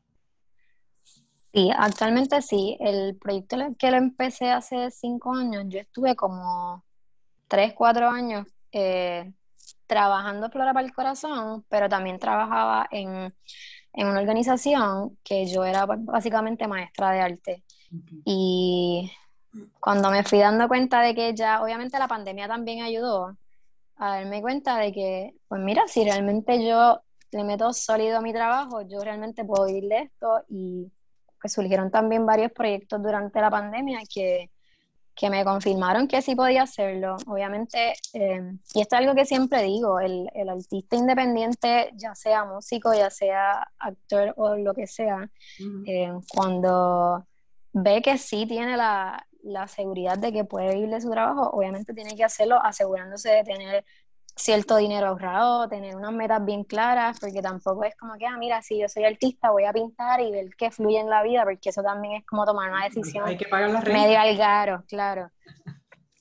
Sí, 1.53 1.69
actualmente 1.75 2.41
sí. 2.41 2.77
El 2.79 3.17
proyecto 3.17 3.57
que 3.77 3.91
lo 3.91 3.97
empecé 3.97 4.49
hace 4.49 4.89
cinco 4.89 5.33
años, 5.35 5.65
yo 5.67 5.79
estuve 5.79 6.15
como 6.15 6.85
tres, 7.47 7.73
cuatro 7.73 8.09
años 8.09 8.47
eh, 8.71 9.33
trabajando 9.85 10.49
Flora 10.49 10.73
para 10.73 10.85
el 10.85 10.93
Corazón, 10.93 11.65
pero 11.67 11.89
también 11.89 12.17
trabajaba 12.17 12.87
en, 12.91 13.35
en, 13.91 14.07
una 14.07 14.21
organización 14.21 15.17
que 15.23 15.45
yo 15.45 15.65
era 15.65 15.85
básicamente 15.85 16.67
maestra 16.67 17.11
de 17.11 17.19
arte. 17.19 17.63
Y 18.23 19.11
cuando 19.81 20.09
me 20.09 20.23
fui 20.23 20.39
dando 20.39 20.69
cuenta 20.69 21.01
de 21.01 21.13
que 21.13 21.35
ya, 21.35 21.61
obviamente 21.61 21.99
la 21.99 22.07
pandemia 22.07 22.47
también 22.47 22.83
ayudó, 22.83 23.35
a 24.01 24.15
darme 24.15 24.41
cuenta 24.41 24.79
de 24.79 24.91
que, 24.91 25.35
pues 25.47 25.61
mira, 25.61 25.83
si 25.87 26.03
realmente 26.03 26.65
yo 26.65 27.01
le 27.31 27.43
meto 27.43 27.71
sólido 27.71 28.17
a 28.17 28.21
mi 28.21 28.33
trabajo, 28.33 28.81
yo 28.81 28.99
realmente 28.99 29.45
puedo 29.45 29.67
vivir 29.67 29.87
de 29.87 29.99
esto 29.99 30.43
y 30.49 30.91
pues 31.39 31.53
surgieron 31.53 31.91
también 31.91 32.25
varios 32.25 32.51
proyectos 32.51 33.01
durante 33.01 33.39
la 33.39 33.51
pandemia 33.51 33.99
que, 34.11 34.49
que 35.13 35.29
me 35.29 35.45
confirmaron 35.45 36.07
que 36.07 36.23
sí 36.23 36.35
podía 36.35 36.63
hacerlo. 36.63 37.15
Obviamente, 37.27 37.93
em, 38.13 38.57
y 38.73 38.81
esto 38.81 38.95
es 38.95 39.01
algo 39.01 39.13
que 39.13 39.25
siempre 39.25 39.61
digo, 39.61 39.99
el, 39.99 40.27
el, 40.33 40.49
artista 40.49 40.95
independiente, 40.95 41.91
ya 41.93 42.15
sea 42.15 42.43
músico, 42.43 42.95
ya 42.95 43.11
sea 43.11 43.71
actor 43.77 44.33
o 44.35 44.55
lo 44.55 44.73
que 44.73 44.87
sea, 44.87 45.29
em, 45.85 46.19
cuando 46.33 47.27
ve 47.71 48.01
que 48.01 48.17
sí 48.17 48.47
tiene 48.47 48.75
la, 48.75 49.23
la 49.43 49.67
seguridad 49.67 50.17
de 50.17 50.31
que 50.31 50.43
puede 50.43 50.75
vivir 50.75 50.89
de 50.89 51.01
su 51.01 51.09
trabajo, 51.09 51.49
obviamente 51.51 51.93
tiene 51.93 52.15
que 52.15 52.23
hacerlo 52.23 52.59
asegurándose 52.63 53.29
de 53.29 53.43
tener 53.43 53.85
cierto 54.35 54.77
dinero 54.77 55.07
ahorrado, 55.07 55.67
tener 55.67 55.95
unas 55.95 56.13
metas 56.13 56.43
bien 56.43 56.63
claras, 56.63 57.19
porque 57.19 57.41
tampoco 57.41 57.83
es 57.83 57.95
como 57.95 58.15
que, 58.17 58.25
ah, 58.25 58.37
mira, 58.37 58.61
si 58.61 58.79
yo 58.79 58.87
soy 58.87 59.03
artista, 59.03 59.51
voy 59.51 59.65
a 59.65 59.73
pintar 59.73 60.21
y 60.21 60.31
ver 60.31 60.49
qué 60.57 60.71
fluye 60.71 60.99
en 60.99 61.09
la 61.09 61.23
vida, 61.23 61.43
porque 61.43 61.69
eso 61.69 61.83
también 61.83 62.15
es 62.15 62.25
como 62.25 62.45
tomar 62.45 62.71
una 62.71 62.85
decisión 62.85 63.27
Hay 63.27 63.37
que 63.37 63.47
pagar 63.47 63.69
la 63.69 63.81
medio 63.81 64.19
al 64.19 64.85
claro. 64.87 65.31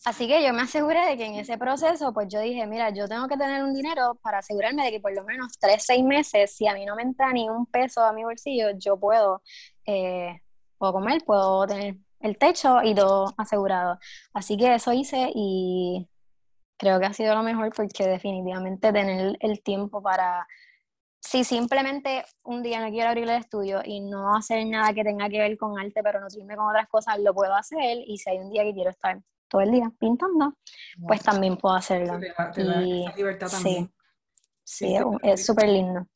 Así 0.04 0.26
que 0.26 0.42
yo 0.42 0.54
me 0.54 0.62
aseguré 0.62 1.10
de 1.10 1.16
que 1.18 1.26
en 1.26 1.34
ese 1.34 1.58
proceso, 1.58 2.14
pues 2.14 2.26
yo 2.28 2.40
dije, 2.40 2.66
mira, 2.66 2.88
yo 2.88 3.06
tengo 3.06 3.28
que 3.28 3.36
tener 3.36 3.62
un 3.62 3.74
dinero 3.74 4.18
para 4.22 4.38
asegurarme 4.38 4.84
de 4.84 4.92
que 4.92 5.00
por 5.00 5.14
lo 5.14 5.24
menos 5.24 5.58
tres, 5.58 5.84
seis 5.84 6.02
meses, 6.02 6.56
si 6.56 6.66
a 6.66 6.74
mí 6.74 6.86
no 6.86 6.96
me 6.96 7.02
entra 7.02 7.30
ni 7.32 7.50
un 7.50 7.66
peso 7.66 8.02
a 8.02 8.12
mi 8.12 8.24
bolsillo, 8.24 8.70
yo 8.78 8.98
puedo, 8.98 9.42
eh, 9.84 10.40
puedo 10.78 10.94
comer, 10.94 11.22
puedo 11.26 11.66
tener 11.66 11.96
el 12.20 12.38
techo 12.38 12.82
y 12.82 12.94
todo 12.94 13.34
asegurado. 13.36 13.98
Así 14.32 14.56
que 14.56 14.74
eso 14.74 14.92
hice 14.92 15.30
y 15.34 16.08
creo 16.76 16.98
que 17.00 17.06
ha 17.06 17.12
sido 17.12 17.34
lo 17.34 17.42
mejor 17.42 17.72
porque 17.74 18.06
definitivamente 18.06 18.92
tener 18.92 19.36
el 19.40 19.62
tiempo 19.62 20.02
para, 20.02 20.46
si 21.20 21.44
simplemente 21.44 22.24
un 22.42 22.62
día 22.62 22.80
no 22.80 22.90
quiero 22.90 23.10
abrir 23.10 23.24
el 23.24 23.36
estudio 23.36 23.82
y 23.84 24.00
no 24.00 24.34
hacer 24.34 24.66
nada 24.66 24.92
que 24.94 25.04
tenga 25.04 25.28
que 25.28 25.38
ver 25.38 25.56
con 25.58 25.78
arte, 25.78 26.02
pero 26.02 26.20
no 26.20 26.26
irme 26.34 26.56
con 26.56 26.68
otras 26.68 26.88
cosas, 26.88 27.18
lo 27.20 27.34
puedo 27.34 27.54
hacer. 27.54 27.98
Y 28.06 28.16
si 28.16 28.30
hay 28.30 28.38
un 28.38 28.50
día 28.50 28.64
que 28.64 28.72
quiero 28.72 28.90
estar 28.90 29.20
todo 29.48 29.60
el 29.60 29.70
día 29.70 29.92
pintando, 29.98 30.54
pues 31.06 31.22
también 31.22 31.56
puedo 31.56 31.74
hacerlo. 31.74 32.18
y, 32.56 33.06
libertad 33.16 33.48
también. 33.50 33.92
Sí, 34.64 34.96
es 35.22 35.44
súper 35.44 35.68
lindo. 35.68 36.06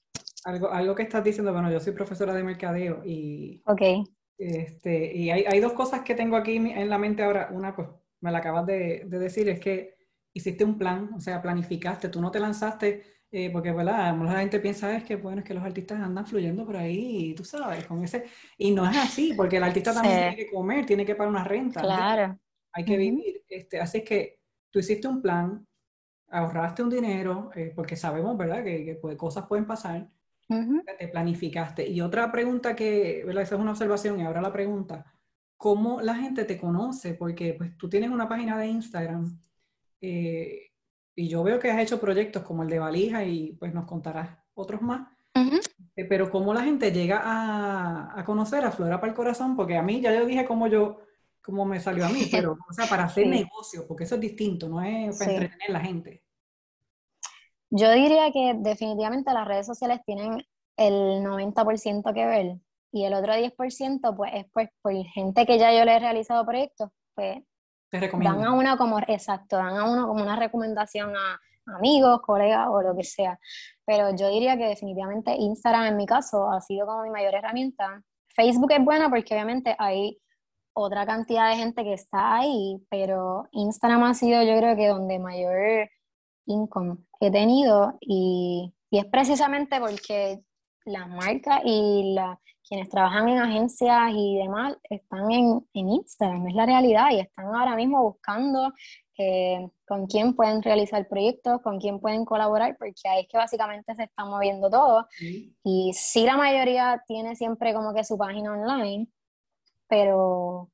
Algo, 0.44 0.70
algo 0.70 0.94
que 0.94 1.02
estás 1.02 1.24
diciendo, 1.24 1.52
bueno, 1.52 1.70
yo 1.70 1.80
soy 1.80 1.92
profesora 1.92 2.32
de 2.32 2.44
mercadeo 2.44 3.02
y, 3.04 3.62
okay. 3.66 4.04
Este, 4.38 5.14
y 5.14 5.30
hay, 5.30 5.44
hay, 5.46 5.60
dos 5.60 5.72
cosas 5.72 6.02
que 6.02 6.14
tengo 6.14 6.36
aquí 6.36 6.56
en 6.56 6.88
la 6.88 6.98
mente 6.98 7.22
ahora. 7.22 7.48
Una, 7.52 7.74
pues 7.74 7.88
me 8.20 8.32
la 8.32 8.38
acabas 8.38 8.66
de, 8.66 9.04
de 9.06 9.18
decir, 9.18 9.48
es 9.48 9.60
que 9.60 9.94
hiciste 10.34 10.64
un 10.64 10.76
plan, 10.76 11.10
o 11.14 11.20
sea, 11.20 11.40
planificaste, 11.40 12.08
tú 12.08 12.20
no 12.20 12.30
te 12.30 12.40
lanzaste, 12.40 13.04
eh, 13.30 13.50
porque 13.50 13.72
¿verdad? 13.72 14.16
la 14.16 14.40
gente 14.40 14.60
piensa 14.60 14.94
es 14.96 15.04
que, 15.04 15.16
bueno, 15.16 15.40
es 15.40 15.44
que 15.44 15.54
los 15.54 15.64
artistas 15.64 16.00
andan 16.00 16.26
fluyendo 16.26 16.66
por 16.66 16.76
ahí, 16.76 17.30
y 17.30 17.34
tú 17.34 17.44
sabes, 17.44 17.86
con 17.86 18.02
ese, 18.02 18.24
y 18.58 18.72
no 18.72 18.88
es 18.88 18.96
así, 18.96 19.32
porque 19.36 19.56
el 19.56 19.64
artista 19.64 19.94
también 19.94 20.18
tiene 20.18 20.36
que 20.36 20.50
comer, 20.50 20.86
tiene 20.86 21.06
que 21.06 21.14
pagar 21.14 21.30
una 21.30 21.44
renta, 21.44 21.80
claro. 21.80 22.38
hay 22.72 22.84
que 22.84 22.96
vivir, 22.96 23.44
este, 23.48 23.80
así 23.80 23.98
es 23.98 24.04
que 24.04 24.40
tú 24.70 24.80
hiciste 24.80 25.06
un 25.06 25.22
plan, 25.22 25.66
ahorraste 26.28 26.82
un 26.82 26.90
dinero, 26.90 27.50
eh, 27.54 27.72
porque 27.74 27.96
sabemos, 27.96 28.36
¿verdad?, 28.36 28.64
que, 28.64 28.84
que 28.84 29.16
cosas 29.16 29.46
pueden 29.46 29.66
pasar, 29.66 30.08
te 30.48 31.08
planificaste. 31.08 31.88
Y 31.88 32.00
otra 32.00 32.30
pregunta 32.30 32.74
que, 32.74 33.22
¿verdad? 33.26 33.42
Esa 33.42 33.54
es 33.54 33.60
una 33.60 33.72
observación 33.72 34.20
y 34.20 34.22
ahora 34.22 34.40
la 34.40 34.52
pregunta, 34.52 35.04
¿cómo 35.56 36.00
la 36.00 36.14
gente 36.16 36.44
te 36.44 36.58
conoce? 36.58 37.14
Porque 37.14 37.54
pues 37.54 37.76
tú 37.76 37.88
tienes 37.88 38.10
una 38.10 38.28
página 38.28 38.58
de 38.58 38.66
Instagram 38.66 39.40
eh, 40.00 40.70
y 41.14 41.28
yo 41.28 41.42
veo 41.42 41.58
que 41.58 41.70
has 41.70 41.80
hecho 41.80 42.00
proyectos 42.00 42.42
como 42.42 42.62
el 42.62 42.68
de 42.68 42.78
Valija 42.78 43.24
y 43.24 43.52
pues 43.52 43.72
nos 43.72 43.86
contarás 43.86 44.36
otros 44.54 44.82
más. 44.82 45.08
Eh, 45.96 46.04
pero 46.04 46.30
cómo 46.30 46.54
la 46.54 46.62
gente 46.62 46.92
llega 46.92 47.20
a, 47.24 48.18
a, 48.18 48.24
conocer 48.24 48.64
a 48.64 48.70
Flora 48.70 49.00
para 49.00 49.10
el 49.10 49.16
Corazón, 49.16 49.56
porque 49.56 49.76
a 49.76 49.82
mí 49.82 50.00
ya 50.00 50.12
yo 50.12 50.26
dije 50.26 50.44
cómo 50.44 50.68
yo, 50.68 51.00
cómo 51.40 51.64
me 51.64 51.80
salió 51.80 52.06
a 52.06 52.08
mí, 52.08 52.28
pero 52.30 52.56
o 52.68 52.72
sea, 52.72 52.86
para 52.86 53.04
hacer 53.04 53.26
negocio, 53.26 53.86
porque 53.86 54.04
eso 54.04 54.14
es 54.14 54.20
distinto, 54.20 54.68
no 54.68 54.82
es 54.82 55.18
para 55.18 55.32
entretener 55.32 55.70
a 55.70 55.72
la 55.72 55.80
gente. 55.80 56.23
Yo 57.76 57.90
diría 57.90 58.30
que 58.30 58.54
definitivamente 58.56 59.32
las 59.32 59.48
redes 59.48 59.66
sociales 59.66 60.00
tienen 60.06 60.44
el 60.76 61.24
90% 61.24 62.14
que 62.14 62.24
ver 62.24 62.56
y 62.92 63.04
el 63.04 63.14
otro 63.14 63.32
10% 63.32 64.16
pues 64.16 64.30
es 64.32 64.46
pues 64.52 64.68
por 64.80 64.94
gente 65.06 65.44
que 65.44 65.58
ya 65.58 65.76
yo 65.76 65.84
le 65.84 65.96
he 65.96 65.98
realizado 65.98 66.46
proyectos, 66.46 66.90
pues 67.16 67.42
Dan 67.90 68.44
a 68.44 68.52
una 68.52 68.76
como, 68.76 69.00
exacto, 69.00 69.56
dan 69.56 69.76
a 69.76 69.90
uno 69.90 70.06
como 70.06 70.22
una 70.22 70.36
recomendación 70.36 71.16
a 71.16 71.40
amigos, 71.76 72.20
colegas 72.22 72.68
o 72.70 72.80
lo 72.80 72.94
que 72.96 73.02
sea. 73.02 73.38
Pero 73.84 74.14
yo 74.14 74.28
diría 74.28 74.56
que 74.56 74.66
definitivamente 74.66 75.34
Instagram 75.36 75.86
en 75.86 75.96
mi 75.96 76.06
caso 76.06 76.50
ha 76.52 76.60
sido 76.60 76.86
como 76.86 77.02
mi 77.02 77.10
mayor 77.10 77.34
herramienta. 77.34 78.02
Facebook 78.28 78.72
es 78.72 78.84
buena 78.84 79.10
porque 79.10 79.34
obviamente 79.34 79.74
hay 79.80 80.20
otra 80.74 81.06
cantidad 81.06 81.50
de 81.50 81.56
gente 81.56 81.82
que 81.82 81.94
está 81.94 82.36
ahí, 82.36 82.84
pero 82.88 83.48
Instagram 83.50 84.04
ha 84.04 84.14
sido 84.14 84.42
yo 84.44 84.56
creo 84.58 84.76
que 84.76 84.88
donde 84.88 85.18
mayor 85.18 85.88
income 86.46 86.96
he 87.20 87.30
tenido 87.30 87.96
y, 88.00 88.72
y 88.90 88.98
es 88.98 89.04
precisamente 89.06 89.80
porque 89.80 90.40
las 90.84 91.08
marcas 91.08 91.60
y 91.64 92.12
la, 92.14 92.38
quienes 92.66 92.88
trabajan 92.88 93.28
en 93.28 93.38
agencias 93.38 94.12
y 94.14 94.38
demás 94.38 94.76
están 94.88 95.30
en, 95.30 95.66
en 95.74 95.88
Instagram, 95.88 96.48
es 96.48 96.54
la 96.54 96.66
realidad, 96.66 97.10
y 97.10 97.20
están 97.20 97.46
ahora 97.46 97.76
mismo 97.76 98.02
buscando 98.02 98.72
eh, 99.18 99.68
con 99.86 100.06
quién 100.06 100.34
pueden 100.34 100.62
realizar 100.62 101.06
proyectos, 101.08 101.60
con 101.62 101.78
quién 101.78 102.00
pueden 102.00 102.24
colaborar, 102.24 102.76
porque 102.78 103.08
ahí 103.08 103.22
es 103.22 103.28
que 103.28 103.36
básicamente 103.36 103.94
se 103.94 104.04
está 104.04 104.24
moviendo 104.24 104.70
todo. 104.70 105.06
Y 105.62 105.92
sí 105.94 106.24
la 106.24 106.36
mayoría 106.36 107.02
tiene 107.06 107.36
siempre 107.36 107.74
como 107.74 107.94
que 107.94 108.02
su 108.02 108.16
página 108.16 108.52
online, 108.52 109.06
pero 109.88 110.70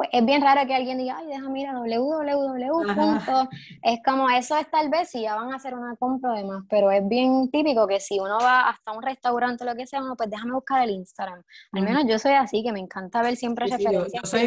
pues 0.00 0.08
es 0.14 0.24
bien 0.24 0.40
raro 0.40 0.66
que 0.66 0.74
alguien 0.74 0.96
diga, 0.96 1.18
ay, 1.18 1.26
déjame 1.26 1.60
ir 1.60 1.68
a 1.68 1.74
www. 1.74 3.48
Es 3.82 4.00
como, 4.02 4.30
eso 4.30 4.56
es 4.56 4.70
tal 4.70 4.88
vez 4.88 5.10
si 5.10 5.20
ya 5.20 5.34
van 5.34 5.52
a 5.52 5.56
hacer 5.56 5.74
una 5.74 5.94
compra 5.96 6.32
de 6.32 6.44
más, 6.44 6.64
pero 6.70 6.90
es 6.90 7.06
bien 7.06 7.50
típico 7.50 7.86
que 7.86 8.00
si 8.00 8.18
uno 8.18 8.38
va 8.38 8.70
hasta 8.70 8.92
un 8.92 9.02
restaurante 9.02 9.62
o 9.62 9.66
lo 9.66 9.74
que 9.74 9.86
sea, 9.86 10.00
uno 10.00 10.16
pues 10.16 10.30
déjame 10.30 10.54
buscar 10.54 10.82
el 10.82 10.88
Instagram. 10.92 11.42
Al 11.72 11.82
menos 11.82 12.04
yo 12.08 12.18
soy 12.18 12.32
así, 12.32 12.62
que 12.62 12.72
me 12.72 12.80
encanta 12.80 13.20
ver 13.20 13.36
siempre 13.36 13.66
referencias. 13.66 14.22
Sí, 14.30 14.46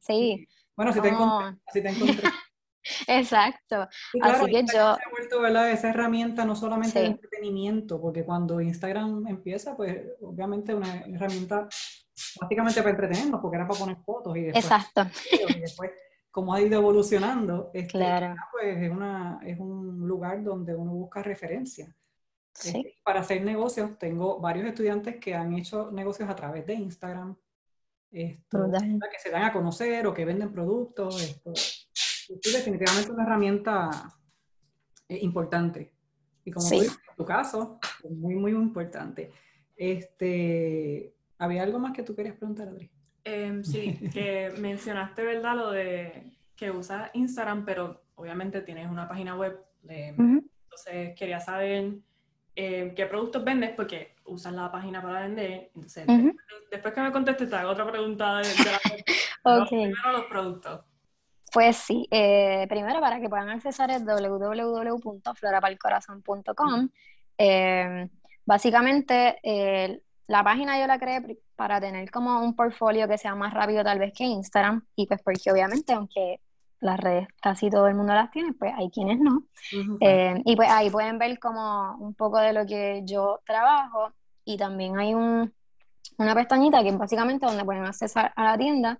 sí. 0.00 0.48
Bueno, 0.74 0.94
si 0.94 1.02
te 1.02 1.08
encontré. 1.08 1.60
Si 1.70 1.82
te 1.82 1.88
encontré. 1.90 2.30
Exacto. 3.06 3.88
Así 4.20 4.46
que 4.46 4.60
yo... 4.62 4.66
Se 4.66 4.78
ha 4.78 5.10
vuelto 5.10 5.40
¿verdad? 5.40 5.70
esa 5.70 5.90
herramienta 5.90 6.44
no 6.44 6.56
solamente 6.56 6.98
de 6.98 7.06
entretenimiento, 7.06 8.00
porque 8.00 8.24
cuando 8.24 8.60
Instagram 8.60 9.26
empieza, 9.26 9.76
pues 9.76 9.98
obviamente 10.20 10.74
una 10.74 11.02
herramienta 11.02 11.68
básicamente 12.40 12.80
para 12.80 12.90
entretenernos, 12.90 13.40
porque 13.40 13.56
era 13.56 13.66
para 13.66 13.78
poner 13.78 13.96
fotos 14.04 14.36
y 14.36 14.42
después, 14.42 14.64
Exacto. 14.64 15.06
Y 15.56 15.60
después 15.60 15.90
como 16.32 16.54
ha 16.54 16.62
ido 16.62 16.80
evolucionando, 16.80 17.70
este, 17.74 17.92
claro. 17.92 18.34
pues 18.50 18.82
es, 18.82 18.90
una, 18.90 19.38
es 19.44 19.60
un 19.60 20.08
lugar 20.08 20.42
donde 20.42 20.74
uno 20.74 20.92
busca 20.92 21.22
referencia. 21.22 21.94
Este, 22.54 22.96
para 23.04 23.20
hacer 23.20 23.42
negocios, 23.42 23.98
tengo 23.98 24.40
varios 24.40 24.66
estudiantes 24.66 25.16
que 25.16 25.34
han 25.34 25.52
hecho 25.54 25.90
negocios 25.92 26.28
a 26.28 26.34
través 26.34 26.66
de 26.66 26.74
Instagram, 26.74 27.36
esto, 28.10 28.70
que 28.70 29.18
se 29.18 29.30
dan 29.30 29.44
a 29.44 29.52
conocer 29.52 30.06
o 30.06 30.14
que 30.14 30.24
venden 30.24 30.52
productos. 30.52 31.22
Esto. 31.22 31.52
Es 32.42 32.52
definitivamente 32.52 33.12
una 33.12 33.24
herramienta 33.24 33.90
eh, 35.08 35.18
importante. 35.22 35.92
Y 36.44 36.50
como 36.50 36.68
tú 36.68 36.74
dices, 36.74 36.98
en 37.10 37.16
tu 37.16 37.24
caso, 37.24 37.78
muy, 38.08 38.34
muy 38.34 38.52
importante. 38.52 39.30
Este, 39.76 41.14
¿Había 41.38 41.62
algo 41.62 41.78
más 41.78 41.92
que 41.92 42.02
tú 42.02 42.14
querías 42.14 42.36
preguntar, 42.36 42.68
Adri? 42.68 42.90
Em, 43.24 43.62
sí, 43.62 43.98
que 44.12 44.52
mencionaste, 44.58 45.22
¿verdad? 45.22 45.56
Lo 45.56 45.70
de 45.70 46.32
que 46.56 46.70
usas 46.70 47.10
Instagram, 47.14 47.64
pero 47.64 48.02
obviamente 48.14 48.60
tienes 48.62 48.90
una 48.90 49.08
página 49.08 49.36
web. 49.36 49.58
Entonces, 49.88 51.14
quería 51.16 51.40
saber 51.40 51.98
em, 52.54 52.94
qué 52.94 53.06
productos 53.06 53.44
vendes, 53.44 53.72
porque 53.76 54.14
usas 54.24 54.52
la 54.52 54.70
página 54.70 55.02
para 55.02 55.22
vender. 55.22 55.70
Entonces, 55.74 56.06
después, 56.70 56.94
que 56.94 57.00
me 57.00 57.12
contestes, 57.12 57.50
te 57.50 57.56
hago 57.56 57.70
otra 57.70 57.90
pregunta 57.90 58.38
de, 58.38 58.48
la 58.64 58.80
web. 59.58 59.68
Primero 59.68 60.12
los 60.12 60.24
productos. 60.26 60.80
Pues 61.52 61.76
sí, 61.76 62.08
eh, 62.10 62.66
primero 62.68 63.00
para 63.00 63.20
que 63.20 63.28
puedan 63.28 63.50
accesar 63.50 63.90
es 63.90 64.04
www.florapalcorazon.com. 64.04 66.88
Eh, 67.36 68.08
básicamente, 68.46 69.38
eh, 69.42 70.00
la 70.26 70.42
página 70.42 70.80
yo 70.80 70.86
la 70.86 70.98
creé 70.98 71.38
para 71.56 71.78
tener 71.80 72.10
como 72.10 72.40
un 72.40 72.56
portfolio 72.56 73.06
que 73.06 73.18
sea 73.18 73.34
más 73.34 73.52
rápido 73.52 73.84
tal 73.84 73.98
vez 73.98 74.14
que 74.16 74.24
Instagram 74.24 74.86
y 74.96 75.06
pues 75.06 75.20
porque 75.22 75.52
obviamente 75.52 75.92
aunque 75.92 76.40
las 76.80 76.98
redes 76.98 77.28
casi 77.40 77.68
todo 77.70 77.86
el 77.86 77.94
mundo 77.94 78.14
las 78.14 78.30
tiene, 78.30 78.54
pues 78.54 78.72
hay 78.76 78.90
quienes 78.90 79.20
no. 79.20 79.44
Eh, 80.00 80.40
y 80.44 80.56
pues 80.56 80.68
ahí 80.70 80.90
pueden 80.90 81.18
ver 81.18 81.38
como 81.38 81.96
un 81.98 82.14
poco 82.14 82.38
de 82.38 82.52
lo 82.52 82.66
que 82.66 83.02
yo 83.04 83.40
trabajo 83.44 84.12
y 84.44 84.56
también 84.56 84.98
hay 84.98 85.14
un, 85.14 85.54
una 86.18 86.34
pestañita 86.34 86.82
que 86.82 86.88
es 86.88 86.98
básicamente 86.98 87.46
donde 87.46 87.64
pueden 87.64 87.84
accesar 87.84 88.32
a 88.34 88.44
la 88.44 88.58
tienda 88.58 88.98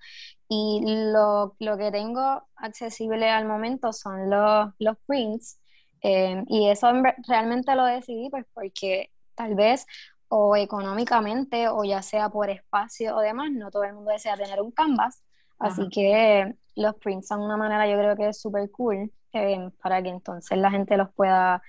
y 0.55 0.83
lo, 1.13 1.57
lo 1.61 1.79
que 1.79 1.91
tengo 1.91 2.47
accesible 2.57 3.31
al 3.31 3.47
momento 3.47 3.91
son 3.93 4.29
los, 4.29 4.69
los 4.79 4.99
prints 5.07 5.59
eh, 6.03 6.45
y 6.47 6.69
eso 6.69 6.93
realmente 7.27 7.75
lo 7.75 7.85
decidí 7.85 8.29
pues 8.29 8.45
porque 8.53 9.11
tal 9.35 9.55
vez 9.55 9.87
o 10.29 10.55
económicamente 10.55 11.69
o 11.69 11.85
ya 11.85 12.03
sea 12.03 12.29
por 12.29 12.51
espacio 12.51 13.17
o 13.17 13.21
demás, 13.21 13.51
no 13.51 13.71
todo 13.71 13.85
el 13.85 13.95
mundo 13.95 14.11
desea 14.11 14.37
tener 14.37 14.61
un 14.61 14.73
canvas, 14.73 15.23
así 15.59 15.89
que 15.89 16.55
los 16.75 16.97
prints 16.97 17.29
son 17.29 17.41
una 17.41 17.57
manera 17.57 17.89
yo 17.89 17.97
creo 17.97 18.15
que 18.15 18.29
es 18.29 18.41
súper 18.41 18.71
cool 18.71 19.11
eh, 19.33 19.71
para 19.83 20.03
que 20.03 20.11
entonces 20.11 20.59
la 20.59 20.71
gente 20.71 20.99
los 20.99 21.11
pueda 21.15 21.63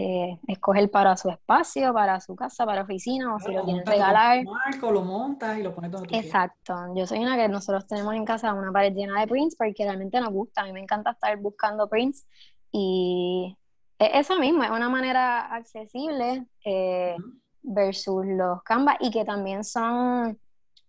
eh, 0.00 0.38
escoger 0.46 0.90
para 0.90 1.16
su 1.16 1.28
espacio, 1.28 1.92
para 1.92 2.20
su 2.20 2.36
casa, 2.36 2.64
para 2.64 2.82
oficina, 2.82 3.34
o 3.34 3.40
si 3.40 3.52
lo 3.52 3.64
quieren 3.64 3.84
regalar. 3.84 4.44
lo 4.80 5.02
montas 5.02 5.58
y 5.58 5.62
lo 5.64 5.74
pones 5.74 5.90
donde 5.90 6.16
Exacto. 6.16 6.74
Yo 6.94 7.04
soy 7.04 7.18
una 7.18 7.36
que 7.36 7.48
nosotros 7.48 7.86
tenemos 7.86 8.14
en 8.14 8.24
casa 8.24 8.54
una 8.54 8.70
pared 8.70 8.94
llena 8.94 9.20
de 9.20 9.26
prints 9.26 9.56
porque 9.56 9.84
realmente 9.84 10.20
nos 10.20 10.30
gusta. 10.30 10.62
A 10.62 10.64
mí 10.64 10.72
me 10.72 10.80
encanta 10.80 11.10
estar 11.10 11.36
buscando 11.38 11.88
prints 11.88 12.28
y 12.70 13.56
eso 13.98 14.38
mismo, 14.38 14.62
es 14.62 14.70
una 14.70 14.88
manera 14.88 15.52
accesible 15.52 16.46
eh, 16.64 17.16
versus 17.62 18.24
los 18.24 18.62
Canvas 18.62 18.96
y 19.00 19.10
que 19.10 19.24
también 19.24 19.64
son, 19.64 20.38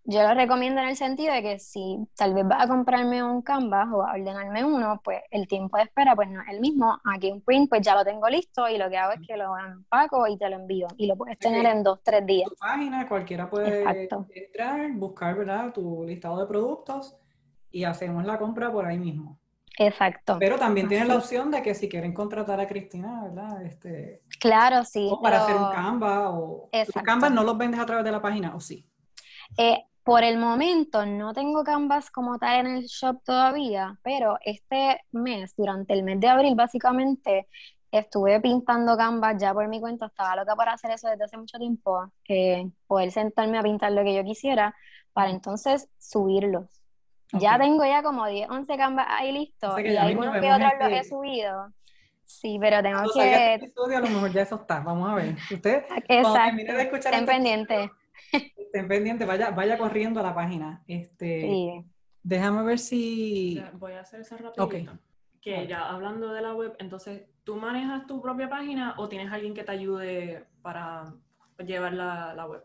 yo 0.10 0.24
lo 0.24 0.34
recomiendo 0.34 0.82
en 0.82 0.88
el 0.88 0.96
sentido 0.96 1.32
de 1.32 1.44
que 1.44 1.60
si 1.60 2.00
tal 2.18 2.34
vez 2.34 2.48
vas 2.48 2.64
a 2.64 2.68
comprarme 2.68 3.24
un 3.24 3.44
Canvas 3.44 3.88
o 3.94 4.04
a 4.04 4.14
ordenarme 4.14 4.66
uno, 4.66 5.00
pues 5.04 5.22
el 5.30 5.48
tiempo 5.48 5.78
de 5.78 5.84
espera 5.84 6.16
pues 6.16 6.28
no 6.30 6.42
es 6.42 6.48
el 6.50 6.62
mismo. 6.62 6.98
Aquí 7.06 7.32
un 7.32 7.42
print 7.42 7.70
pues 7.70 7.82
ya 7.84 7.94
lo 7.94 8.04
tengo 8.04 8.28
listo 8.28 8.68
y 8.68 8.80
lo 8.80 8.90
que 8.90 8.98
hago 8.98 9.14
es 9.14 9.20
que 9.28 9.38
lo 9.38 9.56
empaco 9.56 10.26
y 10.26 10.36
te 10.36 10.50
lo 10.50 10.56
envío 10.56 10.88
y 10.98 11.06
lo 11.06 11.16
puedes 11.16 11.38
tener 11.38 11.64
en 11.68 11.84
dos, 11.84 12.00
tres 12.04 12.26
días. 12.26 12.50
Tu 12.50 12.56
página, 12.56 13.08
cualquiera 13.08 13.48
puede 13.48 13.84
entrar, 14.34 14.92
buscar 14.94 15.38
¿verdad? 15.38 15.72
tu 15.74 16.04
listado 16.04 16.40
de 16.40 16.48
productos 16.48 17.16
y 17.70 17.84
hacemos 17.84 18.26
la 18.26 18.40
compra 18.40 18.72
por 18.72 18.88
ahí 18.88 18.98
mismo. 18.98 19.38
Exacto. 19.78 20.38
Pero 20.40 20.58
también 20.58 20.88
tiene 20.88 21.06
la 21.06 21.18
opción 21.18 21.52
de 21.52 21.62
que 21.62 21.76
si 21.76 21.88
quieren 21.88 22.14
contratar 22.16 22.60
a 22.60 22.68
Cristina, 22.68 23.26
¿verdad? 23.26 23.64
Este, 23.64 24.24
claro, 24.40 24.84
sí. 24.84 25.08
O 25.10 25.22
para 25.22 25.44
hacer 25.44 25.56
un 25.56 25.72
Canva 25.72 26.32
o... 26.32 26.68
Exacto. 26.72 27.06
Canvas 27.06 27.32
no 27.32 27.44
los 27.44 27.58
vendes 27.58 27.80
a 27.80 27.86
través 27.86 28.04
de 28.04 28.12
la 28.12 28.22
página, 28.22 28.56
¿o 28.56 28.60
sí? 28.60 28.90
Eh, 29.58 29.86
por 30.04 30.24
el 30.24 30.38
momento 30.38 31.06
no 31.06 31.34
tengo 31.34 31.64
Canvas 31.64 32.10
como 32.10 32.38
tal 32.38 32.66
en 32.66 32.78
el 32.78 32.86
shop 32.86 33.22
todavía, 33.24 34.00
pero 34.04 34.38
este 34.44 35.02
mes, 35.12 35.54
durante 35.56 35.94
el 35.94 36.04
mes 36.04 36.20
de 36.20 36.28
abril, 36.28 36.56
básicamente 36.56 37.48
estuve 37.92 38.40
pintando 38.40 38.96
Canvas 38.98 39.36
ya 39.40 39.54
por 39.54 39.68
mi 39.68 39.80
cuenta, 39.80 40.08
estaba 40.08 40.36
loca 40.36 40.56
para 40.56 40.74
hacer 40.74 40.92
eso 40.92 41.08
desde 41.10 41.24
hace 41.24 41.38
mucho 41.38 41.58
tiempo, 41.58 42.12
eh, 42.28 42.70
poder 42.88 43.12
sentarme 43.12 43.58
a 43.58 43.64
pintar 43.64 43.92
lo 43.92 44.04
que 44.04 44.16
yo 44.16 44.24
quisiera 44.24 44.76
para 45.14 45.32
entonces 45.32 45.90
subirlos. 45.98 46.82
Ya 47.34 47.60
tengo 47.60 47.86
ya 47.86 48.02
como 48.02 48.26
10, 48.26 48.50
11 48.50 48.78
canvas 48.78 49.06
ahí 49.10 49.32
listo. 49.32 49.80
y 49.80 49.96
algunos 49.96 50.40
que 50.40 50.52
otros 50.52 50.72
los 50.80 50.92
he 50.92 51.04
subido. 51.04 51.72
Sí, 52.26 52.58
pero 52.60 52.82
tengo 52.82 53.02
que... 53.14 53.54
Este 53.56 53.66
estudio, 53.68 53.98
a 53.98 54.02
lo 54.02 54.10
mejor 54.10 54.32
ya 54.32 54.42
eso 54.44 54.56
está. 54.56 54.80
Vamos 54.80 55.10
a 55.10 55.16
ver. 55.16 55.36
Usted, 55.52 55.84
Exacto. 56.08 56.58
Estén 56.58 57.14
este 57.14 57.26
pendientes. 57.26 57.92
Estén 58.70 58.88
pendientes. 58.88 59.28
Vaya, 59.28 59.50
vaya 59.50 59.80
corriendo 59.80 60.20
a 60.20 60.24
la 60.24 60.36
página. 60.36 60.84
Este, 60.88 61.42
sí. 61.42 61.86
Déjame 62.22 62.62
ver 62.62 62.78
si... 62.78 63.60
Voy 63.74 63.94
a 63.94 64.02
hacer 64.02 64.22
esa 64.22 64.38
rapidito. 64.38 64.94
Que 65.42 65.66
ya 65.66 65.90
hablando 65.90 66.32
de 66.32 66.42
la 66.42 66.54
web, 66.54 66.76
entonces, 66.78 67.24
¿tú 67.44 67.56
manejas 67.56 68.06
tu 68.06 68.22
propia 68.22 68.48
página 68.48 68.94
o 68.98 69.10
tienes 69.10 69.32
alguien 69.32 69.56
que 69.56 69.64
te 69.64 69.72
ayude 69.72 70.46
para 70.62 71.16
llevar 71.66 71.94
la, 71.94 72.36
la 72.36 72.46
web? 72.46 72.64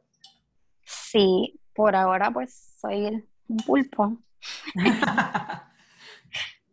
Sí, 0.82 1.58
por 1.74 1.96
ahora 1.96 2.30
pues 2.30 2.76
soy 2.78 3.26
un 3.48 3.56
pulpo. 3.58 4.18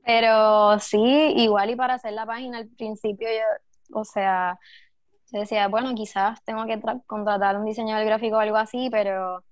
Pero 0.06 0.78
sí, 0.80 1.34
igual 1.38 1.70
y 1.70 1.76
para 1.78 1.94
hacer 1.94 2.12
la 2.12 2.26
página 2.26 2.58
al 2.58 2.68
principio 2.68 3.30
yo, 3.30 4.00
o 4.00 4.04
sea, 4.04 4.60
yo 5.32 5.40
decía, 5.40 5.68
bueno, 5.68 5.96
quizás 5.96 6.44
tengo 6.44 6.66
que 6.66 6.80
contratar 7.08 7.58
un 7.58 7.66
diseñador 7.66 8.06
gráfico 8.06 8.36
o 8.36 8.40
algo 8.40 8.58
así, 8.58 8.90
pero 8.92 9.44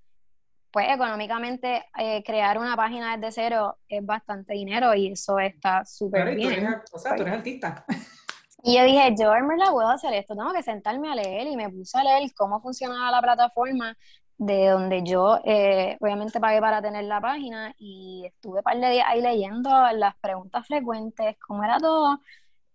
pues 0.72 0.88
económicamente 0.90 1.86
eh, 1.98 2.24
crear 2.24 2.58
una 2.58 2.76
página 2.76 3.18
desde 3.18 3.32
cero 3.32 3.78
es 3.88 4.06
bastante 4.06 4.54
dinero 4.54 4.94
y 4.94 5.14
eso 5.14 5.40
está 5.40 5.84
súper 5.86 6.36
bien. 6.36 6.68
o 6.92 7.00
sea, 7.00 7.16
tú 7.16 7.24
eres 7.24 7.36
artista. 7.36 7.86
Y 8.62 8.78
yo 8.78 8.84
dije, 8.84 9.16
yo 9.18 9.34
en 9.34 9.58
la 9.58 9.72
puedo 9.72 9.88
hacer 9.88 10.14
esto, 10.14 10.36
tengo 10.36 10.52
que 10.52 10.64
sentarme 10.64 11.10
a 11.10 11.16
leer 11.16 11.48
y 11.48 11.56
me 11.56 11.70
puse 11.70 11.98
a 11.98 12.04
leer 12.04 12.30
cómo 12.36 12.60
funcionaba 12.60 13.10
la 13.10 13.22
plataforma 13.22 13.98
de 14.38 14.68
donde 14.68 15.02
yo 15.04 15.40
eh, 15.46 15.98
obviamente 16.02 16.42
pagué 16.42 16.60
para 16.60 16.82
tener 16.82 17.06
la 17.06 17.22
página 17.22 17.74
y 17.78 18.26
estuve 18.26 18.58
un 18.58 18.64
par 18.64 18.78
de 18.78 18.90
días 18.90 19.06
ahí 19.08 19.22
leyendo 19.22 19.70
las 19.94 20.14
preguntas 20.18 20.68
frecuentes, 20.68 21.38
cómo 21.46 21.64
era 21.64 21.78
todo, 21.78 22.20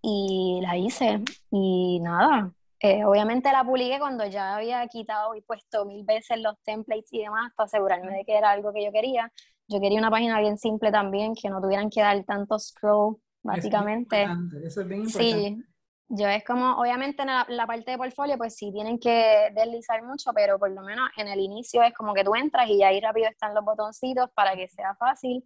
y 0.03 0.61
la 0.63 0.77
hice. 0.77 1.21
Y 1.51 2.01
nada, 2.01 2.51
eh, 2.85 3.03
obviamente 3.03 3.51
la 3.51 3.65
publiqué 3.65 3.99
cuando 3.99 4.27
ya 4.27 4.57
había 4.57 4.87
quitado 4.89 5.35
y 5.35 5.41
puesto 5.41 5.87
mil 5.87 6.05
veces 6.05 6.39
los 6.41 6.55
templates 6.65 7.11
y 7.15 7.23
demás 7.23 7.51
para 7.57 7.65
asegurarme 7.65 8.15
de 8.15 8.25
que 8.27 8.37
era 8.37 8.51
algo 8.51 8.75
que 8.75 8.85
yo 8.85 8.93
quería. 8.93 9.33
Yo 9.69 9.81
quería 9.81 9.99
una 9.99 10.11
página 10.11 10.39
bien 10.39 10.59
simple 10.59 10.93
también, 10.93 11.33
que 11.35 11.49
no 11.49 11.63
tuvieran 11.63 11.89
que 11.89 12.03
dar 12.03 12.23
tanto 12.25 12.59
scroll, 12.59 13.17
básicamente. 13.43 14.27
Eso 14.63 14.83
es 14.83 14.87
bien 14.87 15.01
importante. 15.01 15.35
Sí, 15.35 15.65
yo 16.09 16.29
es 16.29 16.45
como, 16.45 16.79
obviamente 16.79 17.23
en 17.23 17.29
la, 17.29 17.67
parte 17.67 17.93
de 17.93 17.97
portfolio, 17.97 18.37
pues 18.37 18.55
sí 18.55 18.71
tienen 18.71 18.99
que 18.99 19.51
deslizar 19.55 20.03
mucho, 20.03 20.33
pero 20.35 20.59
por 20.59 20.71
lo 20.71 20.83
menos 20.83 21.09
en 21.17 21.29
el 21.29 21.41
inicio 21.41 21.83
es 21.83 21.95
como 21.95 22.13
que 22.13 22.23
tú 22.23 22.35
entras 22.35 22.69
y 22.69 22.83
ahí 22.83 23.01
rápido 23.01 23.29
están 23.31 23.55
los 23.55 23.65
botoncitos 23.65 24.29
para 24.35 24.55
que 24.57 24.69
sea 24.69 24.95
fácil. 24.97 25.43